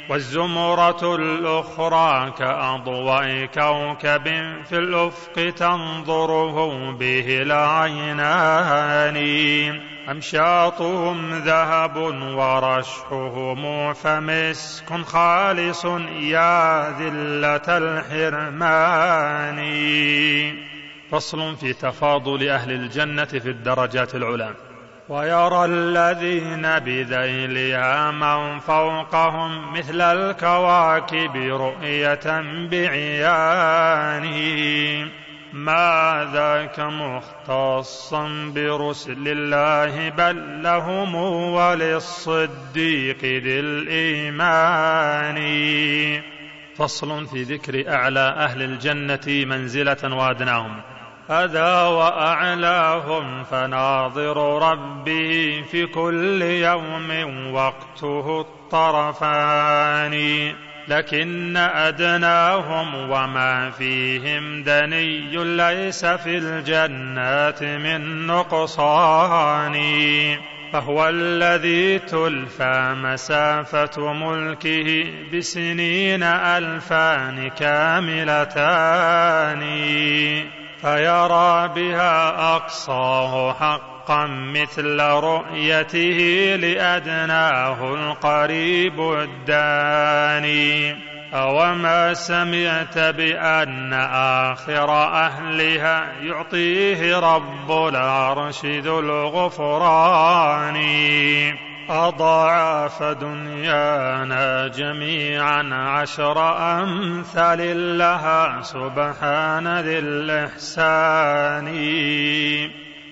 [0.10, 4.24] والزمرة الأخرى كأضواء كوكب
[4.70, 9.18] في الأفق تنظره به العينان.
[10.10, 11.98] أمشاطهم ذهب
[12.38, 15.86] ورشحهم فمسك خالص
[16.20, 19.60] يا ذلة الحرمان.
[21.12, 24.65] فصل في تفاضل أهل الجنة في الدرجات العلى.
[25.10, 32.42] ويرى الذين بذيلها من فوقهم مثل الكواكب رؤية
[32.72, 34.26] بعيان
[35.54, 41.16] ما ذاك مختصا برسل الله بل لهم
[41.54, 45.38] وللصديق ذي الإيمان.
[46.76, 50.95] فصل في ذكر أعلى أهل الجنة منزلة وأدناهم.
[51.30, 57.10] هذا وأعلاهم فناظر ربه في كل يوم
[57.54, 60.16] وقته الطرفان.
[60.88, 69.76] لكن أدناهم وما فيهم دني ليس في الجنات من نقصان.
[70.74, 78.26] فهو الذي تلفى مسافة ملكه بسنين ألفان كاملتان.
[80.86, 86.20] فيرى بها أقصاه حقا مثل رؤيته
[86.60, 90.96] لأدناه القريب الداني.
[91.34, 93.94] أوما سمعت بأن
[94.54, 100.76] آخر أهلها يعطيه رب العرش ذو الغفران.
[101.90, 108.62] أضاعف دنيانا جميعا عشر أمثال لها.
[108.62, 111.68] سبحان ذي الإحسان.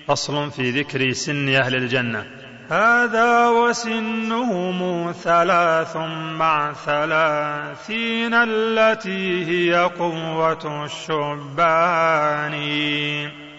[0.08, 2.26] فصل في ذكر سن أهل الجنة.
[2.70, 5.96] هذا وسنهم ثلاث
[6.36, 12.54] مع ثلاثين التي هي قوة الشبان.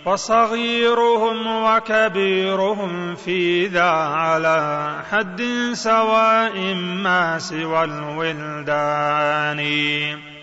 [0.06, 5.42] وصغيرهم وكبيرهم في ذا على حد
[5.74, 9.62] سواء ما سوى الولدان.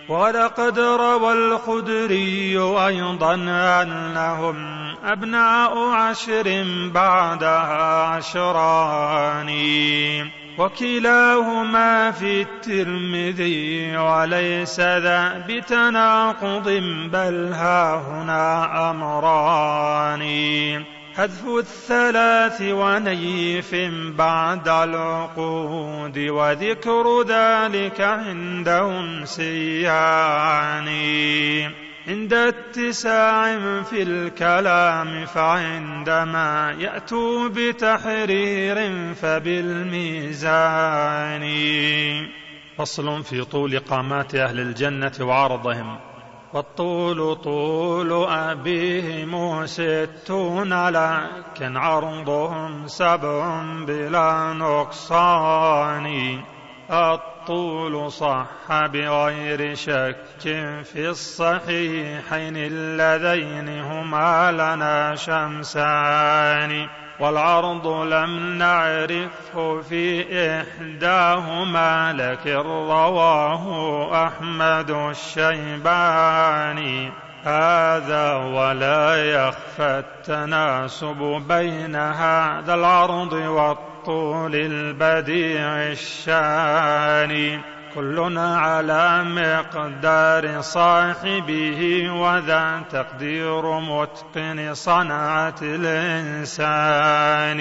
[0.08, 3.34] ولقد روى الخدري أيضا
[3.82, 4.56] أنهم
[5.04, 6.64] أبناء عشر
[6.94, 9.48] بعدها عشران.
[10.58, 16.68] وكلاهما في الترمذي وليس ذا بتناقض
[17.12, 20.22] بل ها هنا أمران.
[21.16, 23.74] حذف الثلاث ونيف
[24.16, 30.88] بعد العقود وذكر ذلك عندهم سيان
[32.08, 38.76] عند اتساع في الكلام فعندما يأتوا بتحرير
[39.14, 40.36] فبالميزان.
[42.78, 45.98] فصل في طول قامات أهل الجنة وعرضهم.
[46.52, 56.40] والطول طول أبيهم ستون لكن عرضهم سبع بلا نقصان.
[56.90, 60.16] الطول صح بغير شك
[60.84, 66.88] في الصحيحين اللذين هما لنا شمسان.
[67.20, 70.24] والعرض لم نعرفه في
[70.60, 76.32] إحداهما لكن رواه أحمد الشيباني.
[77.44, 83.91] هذا ولا يخفى التناسب بين هذا العرض والطول.
[84.54, 87.60] البديع الشاني
[87.94, 97.60] كلنا على مقدار صاحبه وذا تقدير متقن صنعة الإنسان.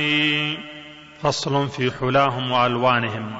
[1.21, 3.33] فصل في حلاهم وألوانهم.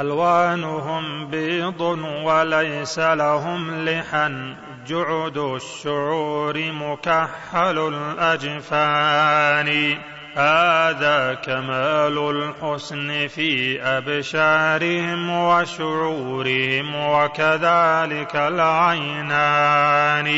[0.00, 1.80] ألوانهم بيض
[2.24, 4.54] وليس لهم لحن.
[4.86, 9.98] جعد الشعور مكحل الأجفان.
[10.38, 20.28] هذا كمال الحسن في أبشارهم وشعورهم وكذلك العينان.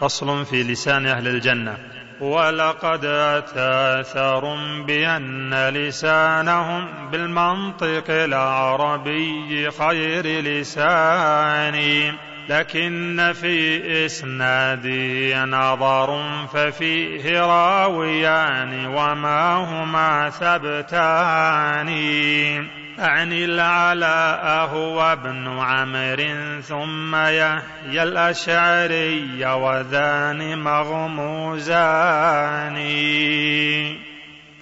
[0.00, 1.78] فصل في لسان أهل الجنة.
[2.20, 4.56] ولقد أتى أثر
[4.86, 12.14] بأن لسانهم بالمنطق العربي خير لسان
[12.48, 16.22] لكن في إسنادي نظر
[16.52, 21.88] ففيه راويان وما هما ثبتان.
[23.00, 31.68] أعني العلاء هو ابن عمرو ثم يحيى الأشعري وذان مغموزان.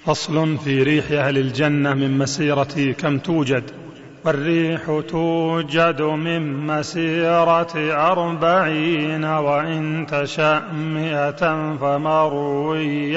[0.06, 3.85] فصل في ريح أهل الجنة من مسيرة كم توجد.
[4.26, 7.72] والريح توجد من مسيرة
[8.12, 13.12] أربعين وإن تشأ مئة فمرويان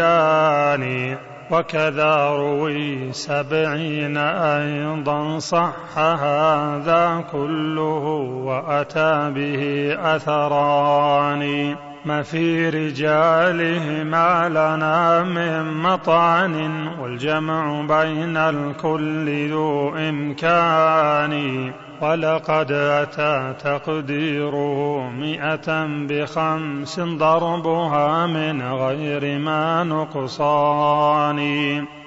[1.51, 8.05] وكذا روي سبعين أيضا صح هذا كله
[8.45, 21.71] وأتى به أثران ما في رجاله ما لنا من مطعن والجمع بين الكل ذو إمكان.
[22.01, 31.39] ولقد أتى تقديره مئة بخمس ضربها من غير ما نقصان.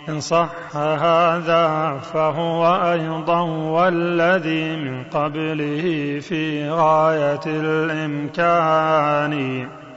[0.09, 9.33] إن صح هذا فهو أيضا والذي من قبله في غاية الإمكان.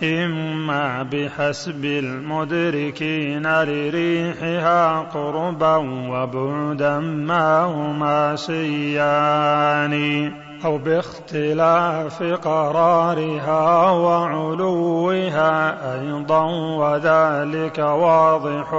[0.03, 5.75] إما بحسب المدركين لريحها قربا
[6.09, 10.31] وبعدا ما هما سيان
[10.65, 15.53] أو باختلاف قرارها وعلوها
[16.01, 16.43] أيضا
[16.77, 18.73] وذلك واضح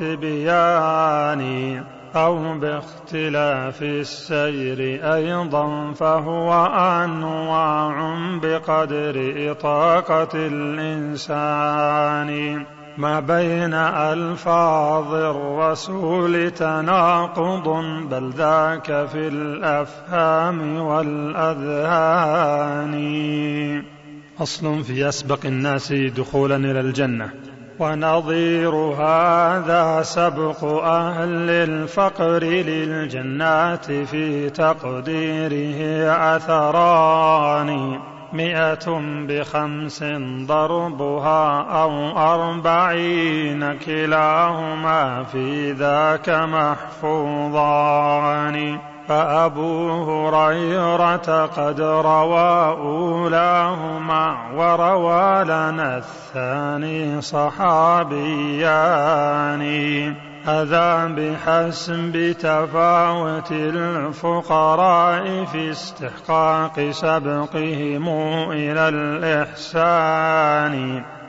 [0.00, 1.42] التبيان
[2.16, 6.66] أو باختلاف السير أيضا فهو
[7.04, 12.32] أنواع بقدر إطاقة الإنسان.
[12.98, 17.68] ما بين ألفاظ الرسول تناقض
[18.10, 21.72] بل ذاك في الأفهام والأذهان.
[24.40, 27.51] أصل في أسبق الناس دخولا إلى الجنة.
[27.82, 37.98] ونظير هذا سبق أهل الفقر للجنات في تقديره أثران.
[38.32, 40.04] مئة بخمس
[40.46, 47.32] ضربها أو أربعين كلاهما في ذاك محفوظان.
[49.08, 58.72] فأبو هريرة قد روى أولاهما وروى لنا الثاني صحابيان.
[60.44, 68.08] هذا بحسب تفاوت الفقراء في استحقاق سبقهم
[68.50, 70.72] إلى الإحسان.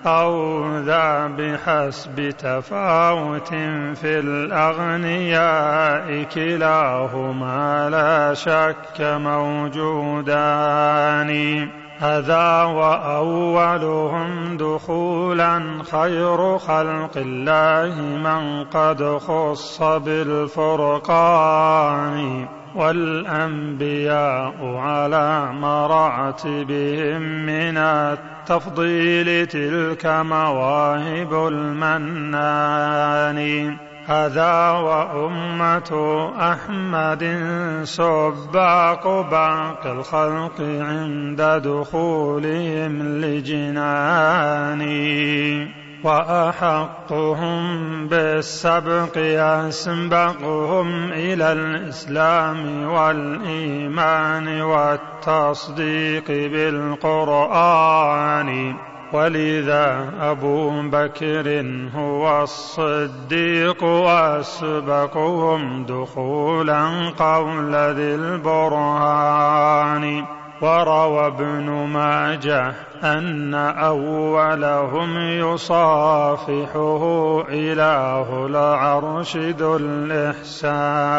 [0.06, 3.48] أو ذا بحسب تفاوت
[3.96, 10.54] في الأغنياء كلاهما لا شك موجودان.
[12.00, 21.04] هذا وأولهم دخولا خير خلق الله من قد خص بالفرقان.
[22.76, 33.40] والأنبياء على مراتبهم من التفضيل تلك مواهب المنان.
[34.06, 35.91] هذا وأمة
[36.52, 37.24] أحمد
[37.84, 44.84] سباق باقي الخلق عند دخولهم لجنان.
[46.04, 47.64] وأحقهم
[48.08, 49.18] بالسبق
[49.68, 57.74] أسبقهم إلى الإسلام والإيمان والتصديق بالقرآن.
[59.14, 61.66] ولذا أبو بكر
[61.96, 69.64] هو الصديق وأسبقهم دخولا قول ذي البرهان.
[70.64, 72.73] وروى ابن ماجه
[73.03, 77.03] أن أولهم يصافحه
[77.49, 81.14] إله العرش ذو الإحسان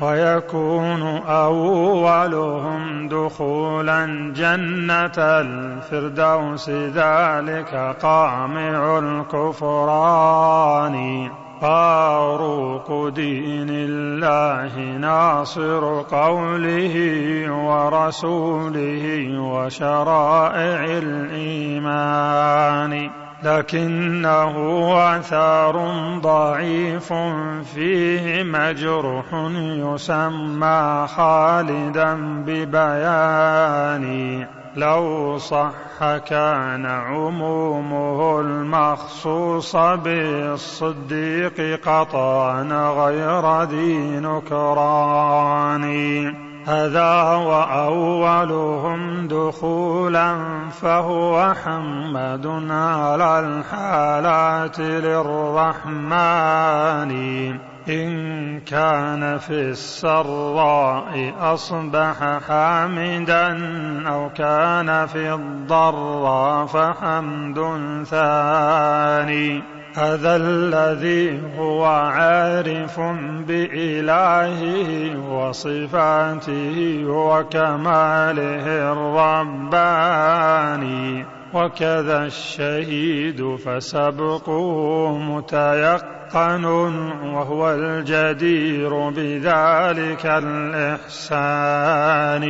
[0.00, 10.50] ويكون أولهم دخولا جنة الفردوس ذلك قامع الكفران.
[11.60, 16.96] فاروق دين الله ناصر قوله
[17.50, 19.04] ورسوله
[19.40, 22.40] وشرائع الإيمان.
[23.42, 24.54] لكنه
[25.16, 25.76] أثار
[26.20, 27.12] ضعيف
[27.74, 29.24] فيه مجروح
[29.54, 32.14] يسمى خالدا
[32.46, 34.06] ببيان
[34.76, 42.62] لو صح كان عمومه المخصوص بالصديق قطعا
[42.96, 45.84] غير ذي نكران.
[46.66, 50.36] هذا وأولهم دخولا
[50.70, 56.50] فهو حمد على الحالات للرحمن.
[57.90, 63.58] إن كان في السراء أصبح حامدا
[64.08, 67.58] أو كان في الضراء فحمد
[68.04, 69.62] ثاني.
[69.96, 73.00] هذا الذي هو عارف
[73.48, 81.24] بإلهه وصفاته وكماله الرباني.
[81.54, 92.44] وكذا الشهيد فسبقه متيقن وهو الجدير بذلك الإحسان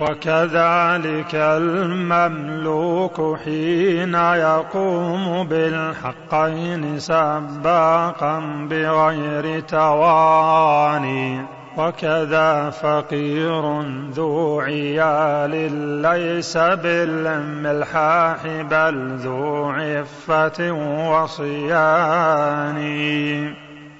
[0.00, 8.40] وكذلك المملوك حين يقوم بالحقين سباقا
[8.70, 11.40] بغير تواني
[11.78, 15.72] وكذا فقير ذو عيال
[16.02, 20.72] ليس بالملحاح بل ذو عفة
[21.10, 22.78] وصيان.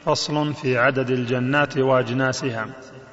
[0.07, 2.67] فصل في عدد الجنات وأجناسها.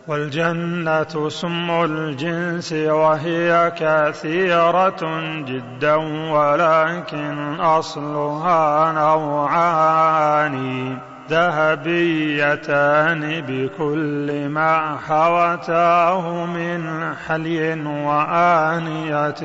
[0.07, 5.95] والجنة سم الجنس وهي كثيرة جدا
[6.31, 10.57] ولكن أصلها نوعان.
[11.31, 19.41] ذهبيتان بكل ما حوتاه من حلي وآنية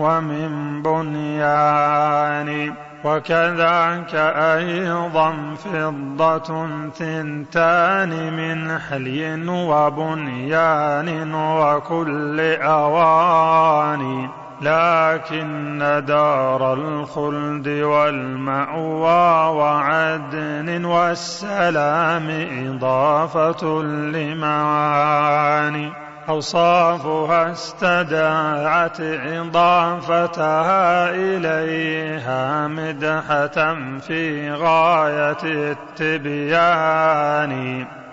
[0.00, 2.74] ومن بنيان.
[3.04, 4.14] وكذاك
[4.54, 14.28] أيضا فضة ثنتان من حلي وبنيان وكل أواني
[14.60, 22.28] لكن دار الخلد والمأوى وعدن والسلام
[22.68, 25.92] إضافة لمعاني.
[26.28, 36.70] أوصافها استدعت إضافتها إليها مدحة في غاية التبيان.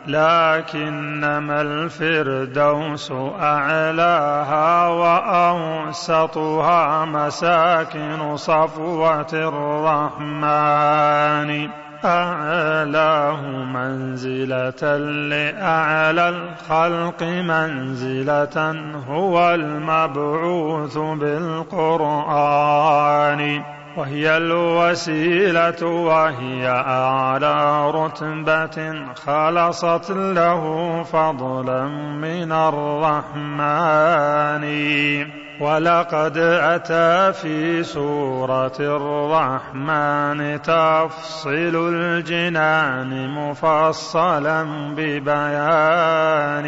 [0.08, 3.12] لكنما الفردوس
[3.42, 6.36] أعلاها وأوسطها
[7.06, 10.90] مساكن صفوة الرحمن.
[12.06, 13.42] أعلاه
[13.74, 18.76] منزلة لأعلى الخلق منزلة
[19.10, 22.18] هو المبعوث بالقرآن.
[23.98, 30.64] وهي الوسيلة وهي أعلى رتبة خلصت له
[31.04, 31.88] فضلا
[32.22, 33.88] من الرحمن.
[35.60, 44.64] ولقد أتى في سورة الرحمن تفصيل الجنان مفصلا
[44.98, 46.68] ببيان.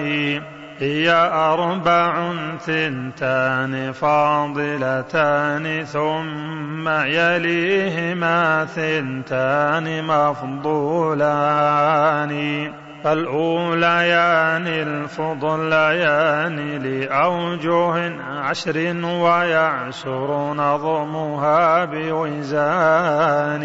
[0.80, 11.20] هي أربع ثنتان فاضلتان ثم يليهما ثنتان مفضولان.
[13.04, 23.64] فالأوليان الفضليان لأوجه عشر ويعشر نظمها بوزان.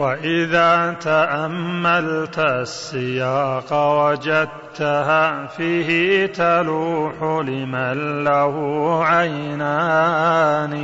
[0.00, 8.54] وإذا تأملت السياق وجدتها فيه تلوح لمن له
[9.04, 10.76] عينان.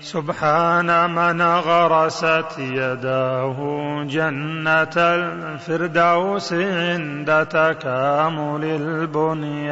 [0.00, 3.56] سبحان من غرست يداه
[4.04, 9.68] جنة الفردوس عند تكامل البنيان.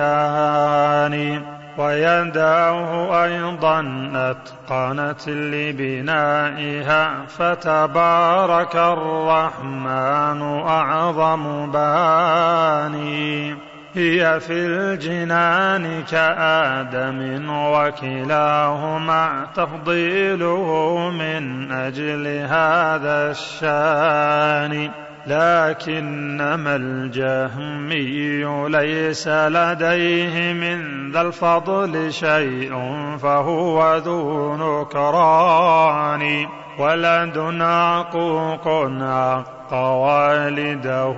[1.78, 13.56] ويداه أيضا أتقنت لبنائها فتبارك الرحمن أعظم باني.
[13.94, 25.05] هي في الجنان كآدم وكلاهما تفضيله من أجل هذا الشان.
[25.26, 32.72] لكنما الجهمي ليس لديه من ذا الفضل شيء
[33.18, 36.46] فهو ذو نكران.
[36.78, 38.68] ولد عقوق
[39.02, 41.16] عق والده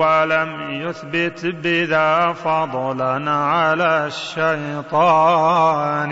[0.00, 6.10] ولم يثبت بذا فضلا على الشيطان.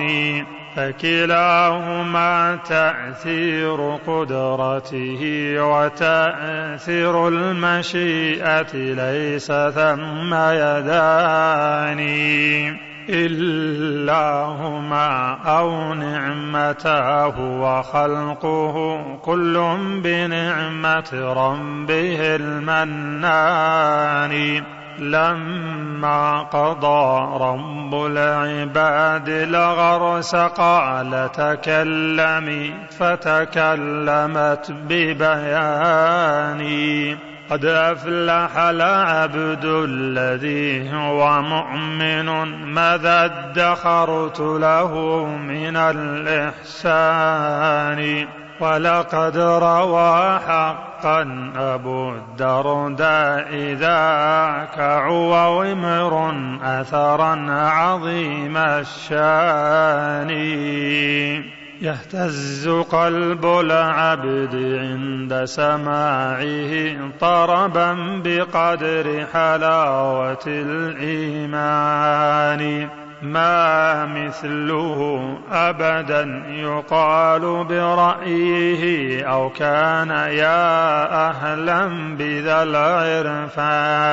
[0.79, 12.01] فكلاهما تأثير قدرته وتأثير المشيئة ليس ثم يدان.
[13.09, 23.83] إلا هما أو نعمتاه وخلقه كل بنعمة ربه المنان.
[24.99, 36.19] لما قضى رب العباد لغرس قال تكلمي فتكلمت ببياني.
[37.51, 42.27] قد أفلح العبد الذي هو مؤمن
[42.65, 47.19] ماذا ادخرت له من الإحسان؟
[48.61, 54.79] ولقد روى حقا أبو الدرداء ذاك
[55.11, 60.31] ومر أثرا عظيم الشان.
[61.83, 71.79] يهتز قلب العبد عند سماعه طربا بقدر حلاوة الإيمان.
[73.23, 81.87] ما مثله أبدا يقال برأيه أو كان يا أهلا
[82.19, 84.09] بذا العرفان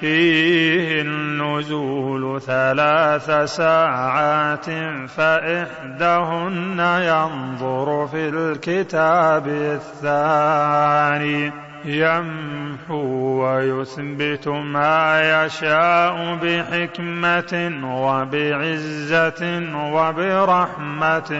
[0.00, 4.66] فيه النزول ثلاث ساعات
[5.08, 9.46] فإحداهن ينظر في الكتاب
[10.08, 11.52] الثاني.
[11.84, 19.42] يمحو ويثبت ما يشاء بحكمة وبعزة
[19.94, 21.30] وبرحمة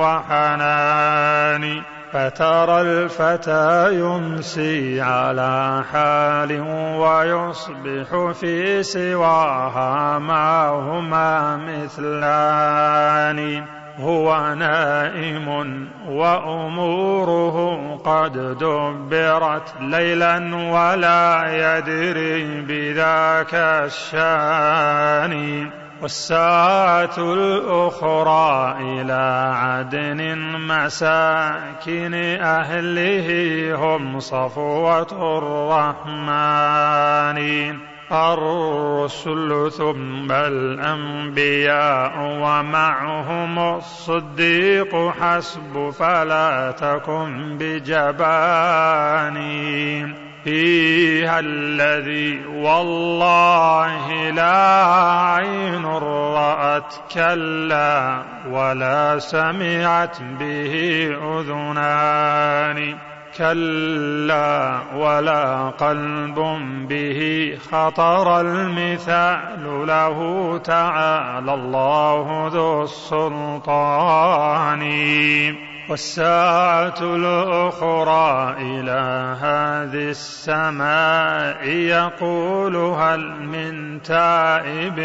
[0.00, 1.82] وحنان.
[2.12, 6.60] فترى الفتى يمسي على حال
[7.00, 13.64] ويصبح في سواها ما هما مثلان.
[14.00, 25.34] هو نائم وأموره قد دبرت ليلا ولا يدري بذاك الشان.
[26.02, 33.28] والساعة الأخرى إلى عدن مساكن أهله
[33.74, 37.93] هم صفوة الرحمن.
[38.12, 49.34] الرسل ثم الأنبياء ومعهم الصديق حسب فلا تكن بجبان.
[50.44, 54.84] فيها الذي والله لا
[55.34, 60.72] عين رأت كلا ولا سمعت به
[61.22, 63.13] أذنان.
[63.38, 66.58] كلا ولا قلب
[66.88, 70.18] به خطر المثال له
[70.58, 74.82] تعالى الله ذو السلطان.
[75.88, 85.00] والساعة الأخرى إلى هذه السماء يقول هل من تائب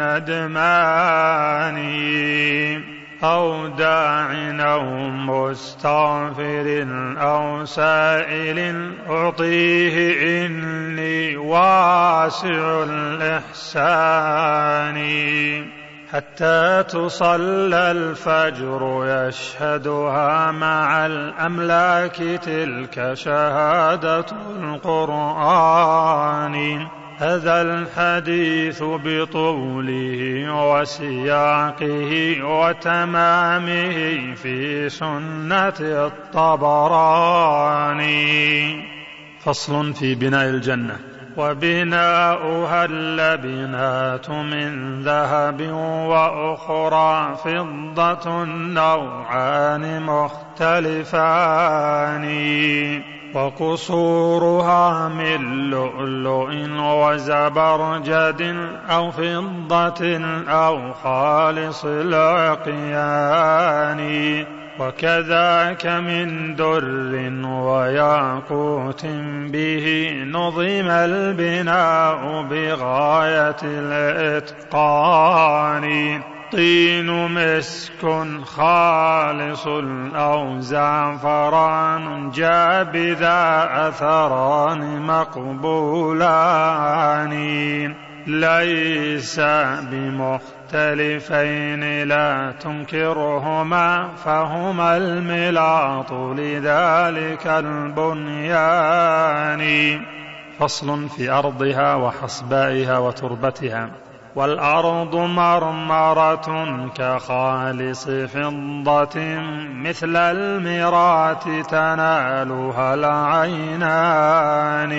[0.00, 1.78] ندمان.
[3.24, 6.86] أو داع أو مستغفر
[7.18, 15.02] أو سائل أعطيه إني واسع الإحسان.
[16.12, 24.26] حتى تصلى الفجر يشهدها مع الأملاك تلك شهادة
[24.60, 26.56] القرآن.
[27.22, 36.84] هذا الحديث بطوله وسياقه وتمامه في سنة الطبراني.
[39.40, 40.98] فصل في بناء الجنة.
[41.36, 45.60] وبناؤها اللبنات من ذهب
[46.08, 51.22] وأخرى فضة نوعان مختلفان.
[53.34, 58.56] وقصورها من لؤلؤ وزبرجد
[58.90, 63.22] أو فضة أو خالص العقيان
[64.78, 66.84] وكذاك من در
[67.46, 69.06] وياقوت
[69.52, 75.12] به نظم البناء بغاية الإتقان.
[76.52, 78.06] طين مسك
[78.44, 79.66] خالص
[80.14, 87.32] أو زعفران جاب ذا أثران مقبولان.
[88.26, 89.40] ليس
[89.90, 99.62] بمختلفين لا تنكرهما فهما الملاط لذلك البنيان.
[100.58, 103.90] فصل في أرضها وحصبائها وتربتها.
[104.36, 109.40] والأرض مرمرة كخالص فضة
[109.74, 114.92] مثل المرات تنالها العينان.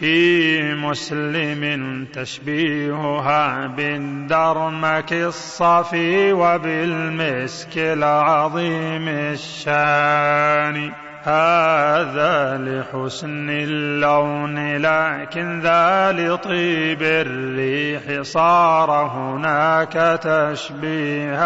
[0.00, 10.92] في مسلم تشبيهها بالدرمك الصفي وبالمسك العظيم الشان.
[11.22, 19.92] هذا لحسن اللون لكن ذا لطيب الريح صار هناك
[20.22, 21.40] تشبيهان.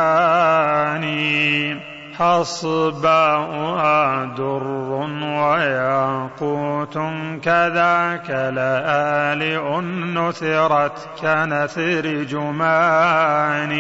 [2.19, 3.95] حصباؤها
[4.25, 4.65] در
[5.23, 6.99] وياقوت
[7.43, 9.81] كذاك لآلئ
[10.15, 13.75] نثرت كنثر جماني.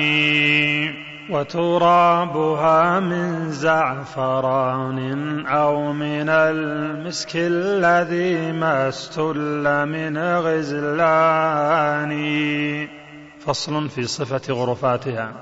[1.31, 4.99] وترابها من زعفران
[5.47, 12.15] أو من المسك الذي ما استل من غزلان.
[13.47, 15.33] فصل في صفة غرفاتها.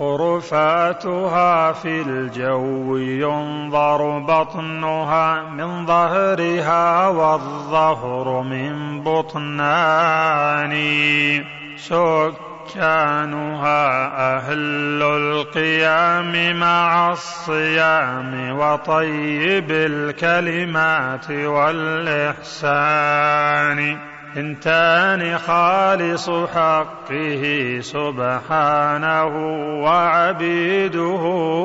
[0.00, 10.74] غرفاتها في الجو ينظر بطنها من ظهرها والظهر من بطنان.
[11.76, 22.58] سك سكانها أهل القيام مع الصيام وطيب الكلمات والإحسان.
[24.36, 29.26] انتان خالص حقه سبحانه
[29.82, 31.22] وعبيده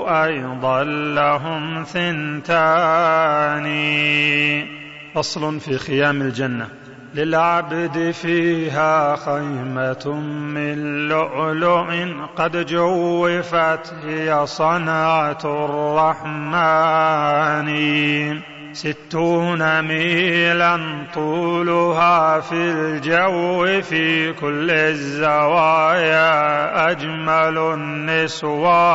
[0.08, 3.68] أيضا لهم ثنتان.
[5.16, 6.83] فصل في خيام الجنة.
[7.14, 10.14] للعبد فيها خيمة
[10.54, 11.94] من لؤلؤ
[12.36, 16.74] قد جوفت هي صنعة الرحمن
[18.74, 20.80] ستون ميلا
[21.14, 26.32] طولها في الجو في كل الزوايا
[26.92, 28.94] أجمل النسوان.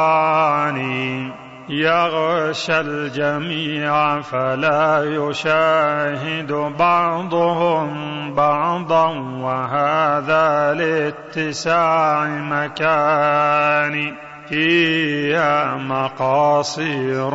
[1.69, 7.91] يغشى الجميع فلا يشاهد بعضهم
[8.35, 9.07] بعضا
[9.43, 14.15] وهذا لاتساع مكان
[14.49, 17.31] فيها مقاصير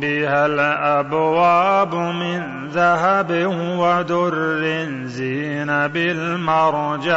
[0.00, 3.30] بها الأبواب من ذهب
[3.78, 7.08] ودر زين بالمرجان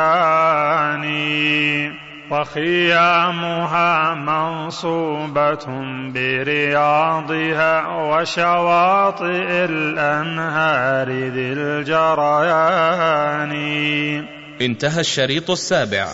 [2.32, 5.66] وخيامها منصوبة
[6.14, 13.52] برياضها وشواطئ الأنهار ذي الجريان.
[14.62, 16.08] انتهى الشريط السابع.